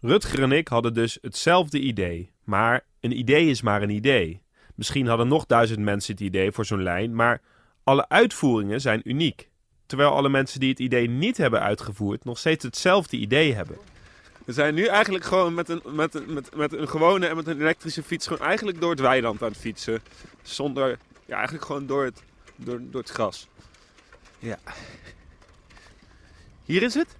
Rutger 0.00 0.42
en 0.42 0.52
ik 0.52 0.68
hadden 0.68 0.94
dus 0.94 1.18
hetzelfde 1.20 1.80
idee. 1.80 2.30
Maar 2.44 2.84
een 3.00 3.18
idee 3.18 3.46
is 3.46 3.62
maar 3.62 3.82
een 3.82 3.90
idee. 3.90 4.42
Misschien 4.74 5.06
hadden 5.06 5.28
nog 5.28 5.46
duizend 5.46 5.78
mensen 5.78 6.12
het 6.12 6.22
idee 6.22 6.52
voor 6.52 6.64
zo'n 6.64 6.82
lijn, 6.82 7.14
maar 7.14 7.40
alle 7.84 8.08
uitvoeringen 8.08 8.80
zijn 8.80 9.00
uniek. 9.04 9.48
Terwijl 9.86 10.10
alle 10.10 10.28
mensen 10.28 10.60
die 10.60 10.70
het 10.70 10.78
idee 10.78 11.08
niet 11.08 11.36
hebben 11.36 11.60
uitgevoerd 11.60 12.24
nog 12.24 12.38
steeds 12.38 12.64
hetzelfde 12.64 13.16
idee 13.16 13.54
hebben. 13.54 13.76
We 14.44 14.52
zijn 14.52 14.74
nu 14.74 14.84
eigenlijk 14.86 15.24
gewoon 15.24 15.54
met 15.54 15.68
een, 15.68 15.82
met, 15.84 16.14
een, 16.14 16.32
met, 16.32 16.56
met 16.56 16.72
een 16.72 16.88
gewone 16.88 17.26
en 17.26 17.36
met 17.36 17.46
een 17.46 17.60
elektrische 17.60 18.02
fiets 18.02 18.26
gewoon 18.26 18.46
eigenlijk 18.46 18.80
door 18.80 18.90
het 18.90 19.00
weiland 19.00 19.42
aan 19.42 19.48
het 19.48 19.58
fietsen. 19.58 20.00
Zonder, 20.42 20.98
ja 21.24 21.34
eigenlijk 21.36 21.64
gewoon 21.64 21.86
door 21.86 22.04
het, 22.04 22.22
door, 22.56 22.80
door 22.90 23.00
het 23.00 23.10
gras. 23.10 23.48
Ja. 24.38 24.58
Hier 26.64 26.82
is 26.82 26.94
het? 26.94 27.16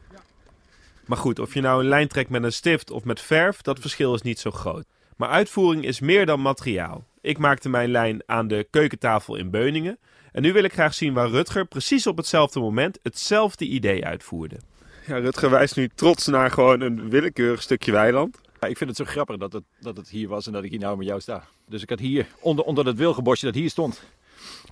Maar 1.07 1.19
goed, 1.19 1.39
of 1.39 1.55
je 1.55 1.61
nou 1.61 1.83
een 1.83 1.89
lijn 1.89 2.09
trekt 2.09 2.31
met 2.31 2.43
een 2.43 2.53
stift 2.53 2.91
of 2.91 3.05
met 3.05 3.21
verf, 3.21 3.63
dat 3.63 3.79
verschil 3.79 4.15
is 4.15 4.23
niet 4.23 4.39
zo 4.39 4.51
groot. 4.51 4.85
Maar 5.17 5.29
uitvoering 5.29 5.85
is 5.85 6.01
meer 6.01 6.27
dan 6.27 6.41
materiaal. 6.41 7.07
Ik 7.21 7.39
maakte 7.39 7.69
mijn 7.69 7.91
lijn 7.91 8.23
aan 8.27 8.49
de 8.49 8.67
keukentafel 8.71 9.37
in 9.37 9.51
Beuningen. 9.51 9.99
En 10.33 10.43
nu 10.43 10.53
wil 10.53 10.65
ik 10.65 10.73
graag 10.73 10.95
zien 10.95 11.13
waar 11.13 11.29
Rutger 11.29 11.67
precies 11.67 12.07
op 12.07 12.17
hetzelfde 12.17 12.61
moment 12.61 12.99
hetzelfde 13.03 13.65
idee 13.65 14.05
uitvoerde. 14.05 14.57
Ja, 15.07 15.17
Rutger 15.17 15.51
wijst 15.51 15.77
nu 15.77 15.89
trots 15.95 16.27
naar 16.27 16.51
gewoon 16.51 16.81
een 16.81 17.11
willekeurig 17.11 17.63
stukje 17.63 17.93
weiland. 17.93 18.39
Ja, 18.61 18.69
ik 18.69 18.77
vind 18.77 18.91
het 18.91 18.99
zo 18.99 19.05
grappig 19.05 19.37
dat 19.37 19.53
het, 19.53 19.65
dat 19.81 19.97
het 19.97 20.09
hier 20.09 20.29
was 20.29 20.47
en 20.47 20.53
dat 20.53 20.65
ik 20.65 20.71
hier 20.71 20.81
nou 20.81 20.97
met 20.97 21.07
jou 21.07 21.21
sta. 21.21 21.45
Dus 21.69 21.83
ik 21.83 21.89
had 21.89 21.99
hier, 21.99 22.27
onder, 22.41 22.65
onder 22.65 22.85
dat 22.85 22.95
wilgenbosje 22.95 23.45
dat 23.45 23.55
hier 23.55 23.71
stond, 23.71 24.03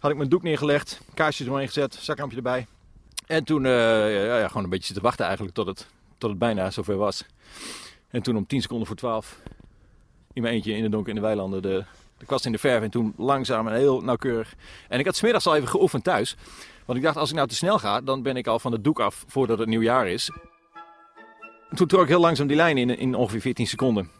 had 0.04 0.12
ik 0.12 0.18
mijn 0.18 0.30
doek 0.30 0.42
neergelegd, 0.42 1.00
kaarsjes 1.14 1.46
eromheen 1.46 1.66
gezet, 1.66 1.94
zakrampje 2.00 2.37
erbij. 2.37 2.66
En 3.26 3.44
toen 3.44 3.64
eh, 3.64 3.73
ja, 4.26 4.38
ja, 4.38 4.48
gewoon 4.48 4.64
een 4.64 4.70
beetje 4.70 4.87
zitten 4.87 5.05
wachten 5.05 5.24
eigenlijk 5.24 5.55
tot 5.55 5.66
het, 5.66 5.87
tot 6.18 6.31
het 6.31 6.38
bijna 6.38 6.70
zover 6.70 6.96
was. 6.96 7.26
En 8.09 8.22
toen 8.22 8.37
om 8.37 8.46
10 8.46 8.61
seconden 8.61 8.87
voor 8.87 8.96
12, 8.96 9.38
in 10.33 10.42
mijn 10.42 10.55
eentje 10.55 10.76
in 10.76 10.83
de 10.83 10.88
donker 10.88 11.09
in 11.09 11.14
de 11.14 11.20
weilanden, 11.20 11.62
de, 11.62 11.85
de 12.18 12.26
kwast 12.26 12.46
in 12.46 12.52
de 12.52 12.59
verf. 12.59 12.83
En 12.83 12.90
toen 12.90 13.14
langzaam 13.16 13.68
en 13.68 13.74
heel 13.74 14.00
nauwkeurig. 14.00 14.55
En 14.88 14.98
ik 14.98 15.05
had 15.05 15.16
smiddags 15.16 15.46
al 15.46 15.57
even 15.57 15.68
geoefend 15.68 16.05
thuis. 16.05 16.37
Want 16.85 16.98
ik 16.98 17.05
dacht, 17.05 17.16
als 17.16 17.31
ik 17.31 17.37
nou 17.37 17.48
te 17.48 17.55
snel 17.55 17.79
ga, 17.79 18.00
dan 18.00 18.22
ben 18.22 18.37
ik 18.37 18.46
al 18.46 18.59
van 18.59 18.72
het 18.72 18.85
doek 18.85 19.00
af 19.00 19.24
voordat 19.26 19.59
het 19.59 19.68
nieuwjaar 19.68 20.09
is. 20.09 20.31
Toen 21.74 21.87
trok 21.87 22.02
ik 22.02 22.09
heel 22.09 22.20
langzaam 22.20 22.46
die 22.46 22.57
lijn 22.57 22.79
in, 22.79 22.98
in 22.98 23.14
ongeveer 23.14 23.40
14 23.40 23.66
seconden. 23.66 24.11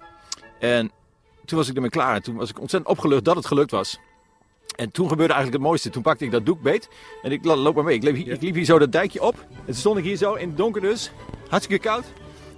En 0.61 0.91
toen 1.45 1.59
was 1.59 1.69
ik 1.69 1.75
ermee 1.75 1.91
klaar. 1.91 2.15
En 2.15 2.23
toen 2.23 2.37
was 2.37 2.51
ik 2.51 2.61
ontzettend 2.61 2.93
opgelucht 2.93 3.25
dat 3.25 3.37
het 3.37 3.47
gelukt 3.47 3.71
was. 3.71 3.99
En 4.77 4.91
toen 4.91 5.09
gebeurde 5.09 5.33
eigenlijk 5.33 5.63
het 5.63 5.71
mooiste. 5.71 5.91
Toen 5.91 6.03
pakte 6.03 6.25
ik 6.25 6.31
dat 6.31 6.47
doek 6.47 6.63
beet. 6.63 6.89
En 7.23 7.33
ik 7.33 7.45
loop 7.45 7.75
maar 7.75 7.85
mee. 7.85 7.97
Ik 7.97 8.03
liep, 8.03 8.15
hier, 8.15 8.33
ik 8.33 8.43
liep 8.43 8.55
hier 8.55 8.65
zo 8.65 8.79
dat 8.79 8.93
dijkje 8.93 9.23
op. 9.23 9.35
En 9.51 9.65
toen 9.65 9.75
stond 9.75 9.99
ik 9.99 10.05
hier 10.05 10.17
zo 10.17 10.35
in 10.35 10.49
het 10.49 10.57
donker 10.57 10.81
dus. 10.81 11.11
Hartstikke 11.49 11.89
koud. 11.89 12.05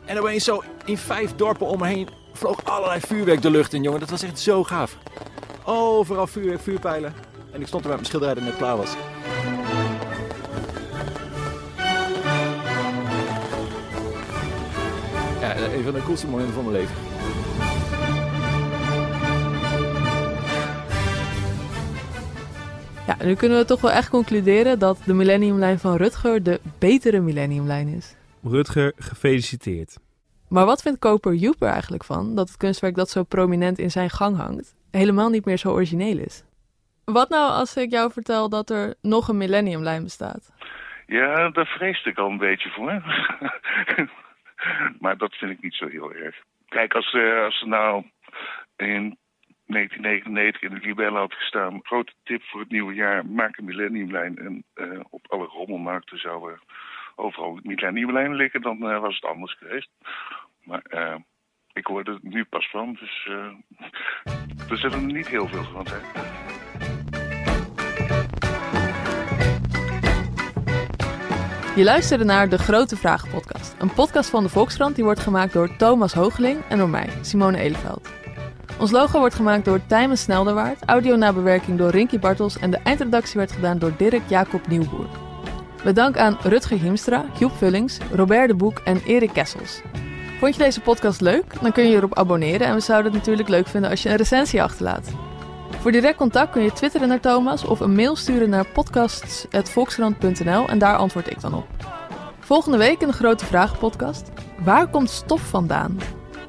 En 0.05 0.19
opeens 0.19 0.45
zo 0.45 0.63
in 0.85 0.99
vijf 0.99 1.35
dorpen 1.35 1.67
om 1.67 1.79
me 1.79 1.87
heen 1.87 2.09
vloog 2.33 2.65
allerlei 2.65 3.01
vuurwerk 3.01 3.43
de 3.43 3.51
lucht 3.51 3.73
in, 3.73 3.83
jongen. 3.83 4.01
Dat 4.01 4.11
was 4.11 4.23
echt 4.23 4.39
zo 4.39 4.65
gaaf. 4.65 4.97
Overal 5.65 6.27
vuurwerk, 6.27 6.61
vuurpijlen. 6.61 7.15
En 7.53 7.61
ik 7.61 7.67
stond 7.67 7.83
er 7.83 7.89
met 7.89 7.99
mijn 7.99 8.09
schilderij 8.09 8.35
dat 8.35 8.45
net 8.45 8.57
klaar 8.57 8.77
was. 8.77 8.95
Ja, 15.41 15.57
een 15.57 15.85
van 15.85 15.93
de 15.93 16.03
coolste 16.05 16.27
momenten 16.27 16.55
van 16.55 16.65
mijn 16.65 16.77
leven. 16.77 16.95
Ja, 23.07 23.17
nu 23.25 23.35
kunnen 23.35 23.59
we 23.59 23.65
toch 23.65 23.81
wel 23.81 23.91
echt 23.91 24.11
concluderen 24.11 24.79
dat 24.79 25.03
de 25.05 25.15
Millenniumlijn 25.15 25.79
van 25.79 25.97
Rutger 25.97 26.43
de 26.43 26.61
betere 26.79 27.21
Millenniumlijn 27.21 27.89
is. 27.89 28.17
Rutger, 28.43 28.93
gefeliciteerd. 28.97 29.99
Maar 30.49 30.65
wat 30.65 30.83
vindt 30.83 30.99
koper 30.99 31.35
Joep 31.35 31.63
er 31.63 31.69
eigenlijk 31.69 32.05
van 32.05 32.35
dat 32.35 32.49
het 32.49 32.57
kunstwerk 32.57 32.95
dat 32.95 33.11
zo 33.11 33.23
prominent 33.23 33.79
in 33.79 33.91
zijn 33.91 34.11
gang 34.11 34.37
hangt 34.37 34.77
helemaal 34.91 35.31
niet 35.31 35.45
meer 35.45 35.57
zo 35.57 35.73
origineel 35.73 36.19
is? 36.19 36.45
Wat 37.05 37.29
nou 37.29 37.51
als 37.51 37.77
ik 37.77 37.91
jou 37.91 38.13
vertel 38.13 38.49
dat 38.49 38.71
er 38.71 38.95
nog 39.03 39.29
een 39.29 39.37
Millenniumlijn 39.37 40.03
bestaat? 40.03 40.53
Ja, 41.07 41.51
daar 41.51 41.67
vreesde 41.67 42.11
ik 42.11 42.19
al 42.19 42.31
een 42.31 42.39
beetje 42.39 42.71
voor. 42.71 43.03
maar 45.01 45.17
dat 45.17 45.35
vind 45.35 45.51
ik 45.51 45.63
niet 45.63 45.75
zo 45.75 45.89
heel 45.89 46.13
erg. 46.13 46.37
Kijk, 46.69 46.95
als, 46.95 47.13
eh, 47.13 47.45
als 47.45 47.61
er 47.61 47.69
nou 47.69 48.05
in 48.77 49.19
1999 49.67 50.63
in 50.63 50.75
de 50.75 50.87
Libelle 50.87 51.19
had 51.19 51.33
gestaan... 51.33 51.81
grote 51.83 52.13
tip 52.23 52.43
voor 52.43 52.61
het 52.61 52.71
nieuwe 52.71 52.95
jaar, 52.95 53.27
maak 53.27 53.57
een 53.57 53.65
millenniumlijn... 53.65 54.39
en 54.39 54.65
eh, 54.75 55.01
op 55.11 55.27
alle 55.29 55.47
rommelmarkten 55.47 56.19
zouden 56.19 56.61
overal 57.15 57.59
millenniumlijnen 57.63 58.37
liggen... 58.37 58.63
dan 58.63 58.91
eh, 58.91 59.01
was 59.01 59.15
het 59.15 59.25
anders 59.31 59.57
geweest. 59.59 59.91
Maar 60.65 60.83
eh, 60.83 61.15
ik 61.73 61.87
hoorde 61.87 62.11
er 62.11 62.19
nu 62.23 62.45
pas 62.45 62.71
van, 62.71 62.97
dus 63.01 63.27
er 64.71 64.79
zullen 64.79 64.99
er 64.99 65.15
niet 65.15 65.29
heel 65.29 65.49
veel 65.49 65.65
van 65.65 65.87
zijn. 65.87 66.05
Je 71.77 71.85
luisterde 71.85 72.25
naar 72.25 72.49
De 72.49 72.59
Grote 72.59 72.97
Vragen 72.97 73.31
podcast. 73.31 73.77
Een 73.79 73.93
podcast 73.93 74.31
van 74.31 74.43
de 74.43 74.49
Volkskrant 74.49 74.95
die 74.95 75.05
wordt 75.05 75.21
gemaakt 75.21 75.53
door 75.53 75.77
Thomas 75.77 76.13
Hoogeling 76.13 76.65
en 76.69 76.79
door 76.79 76.89
mij, 76.89 77.09
Simone 77.23 77.59
Eleveld. 77.59 78.26
Ons 78.79 78.91
logo 78.91 79.19
wordt 79.19 79.35
gemaakt 79.35 79.65
door 79.65 79.81
Tijmen 79.87 80.19
Snelderwaard, 80.19 80.85
audio-nabewerking 80.85 81.79
door 81.79 81.91
Rinky 81.91 82.19
Bartels 82.19 82.59
en 82.59 82.71
de 82.71 82.77
eindredactie 82.77 83.39
werd 83.39 83.53
gedaan 83.53 83.79
door 83.79 83.93
Dirk 83.97 84.23
Jacob 84.29 84.67
Nieuwboer. 84.67 85.07
Met 85.85 85.97
dank 85.97 86.17
aan 86.17 86.39
Rutger 86.43 86.79
Hiemstra, 86.79 87.25
Joep 87.39 87.53
Vullings, 87.57 87.99
Robert 88.13 88.49
de 88.49 88.55
Boek 88.55 88.79
en 88.85 89.03
Erik 89.07 89.33
Kessels. 89.33 89.81
Vond 90.39 90.57
je 90.57 90.63
deze 90.63 90.81
podcast 90.81 91.21
leuk? 91.21 91.61
Dan 91.61 91.73
kun 91.73 91.85
je 91.85 91.91
je 91.91 91.97
erop 91.97 92.19
abonneren 92.19 92.67
en 92.67 92.75
we 92.75 92.81
zouden 92.81 93.13
het 93.13 93.21
natuurlijk 93.21 93.49
leuk 93.49 93.67
vinden 93.67 93.91
als 93.91 94.03
je 94.03 94.09
een 94.09 94.17
recensie 94.17 94.63
achterlaat. 94.63 95.09
Voor 95.81 95.93
direct 95.93 96.17
contact 96.17 96.53
kun 96.53 96.63
je 96.63 96.73
twitteren 96.73 97.09
naar 97.09 97.21
Thomas 97.21 97.65
of 97.65 97.81
een 97.81 97.95
mail 97.95 98.17
sturen 98.17 98.51
naar 98.51 98.67
podcasts.volkskrant.nl 98.67 100.69
en 100.69 100.79
daar 100.79 100.97
antwoord 100.97 101.31
ik 101.31 101.41
dan 101.41 101.55
op. 101.55 101.67
Volgende 102.39 102.79
week 102.79 103.01
in 103.01 103.09
de 103.09 103.13
Grote 103.13 103.47
Vragen 103.47 103.79
podcast. 103.79 104.31
Waar 104.65 104.89
komt 104.89 105.11
stof 105.11 105.41
vandaan? 105.41 105.99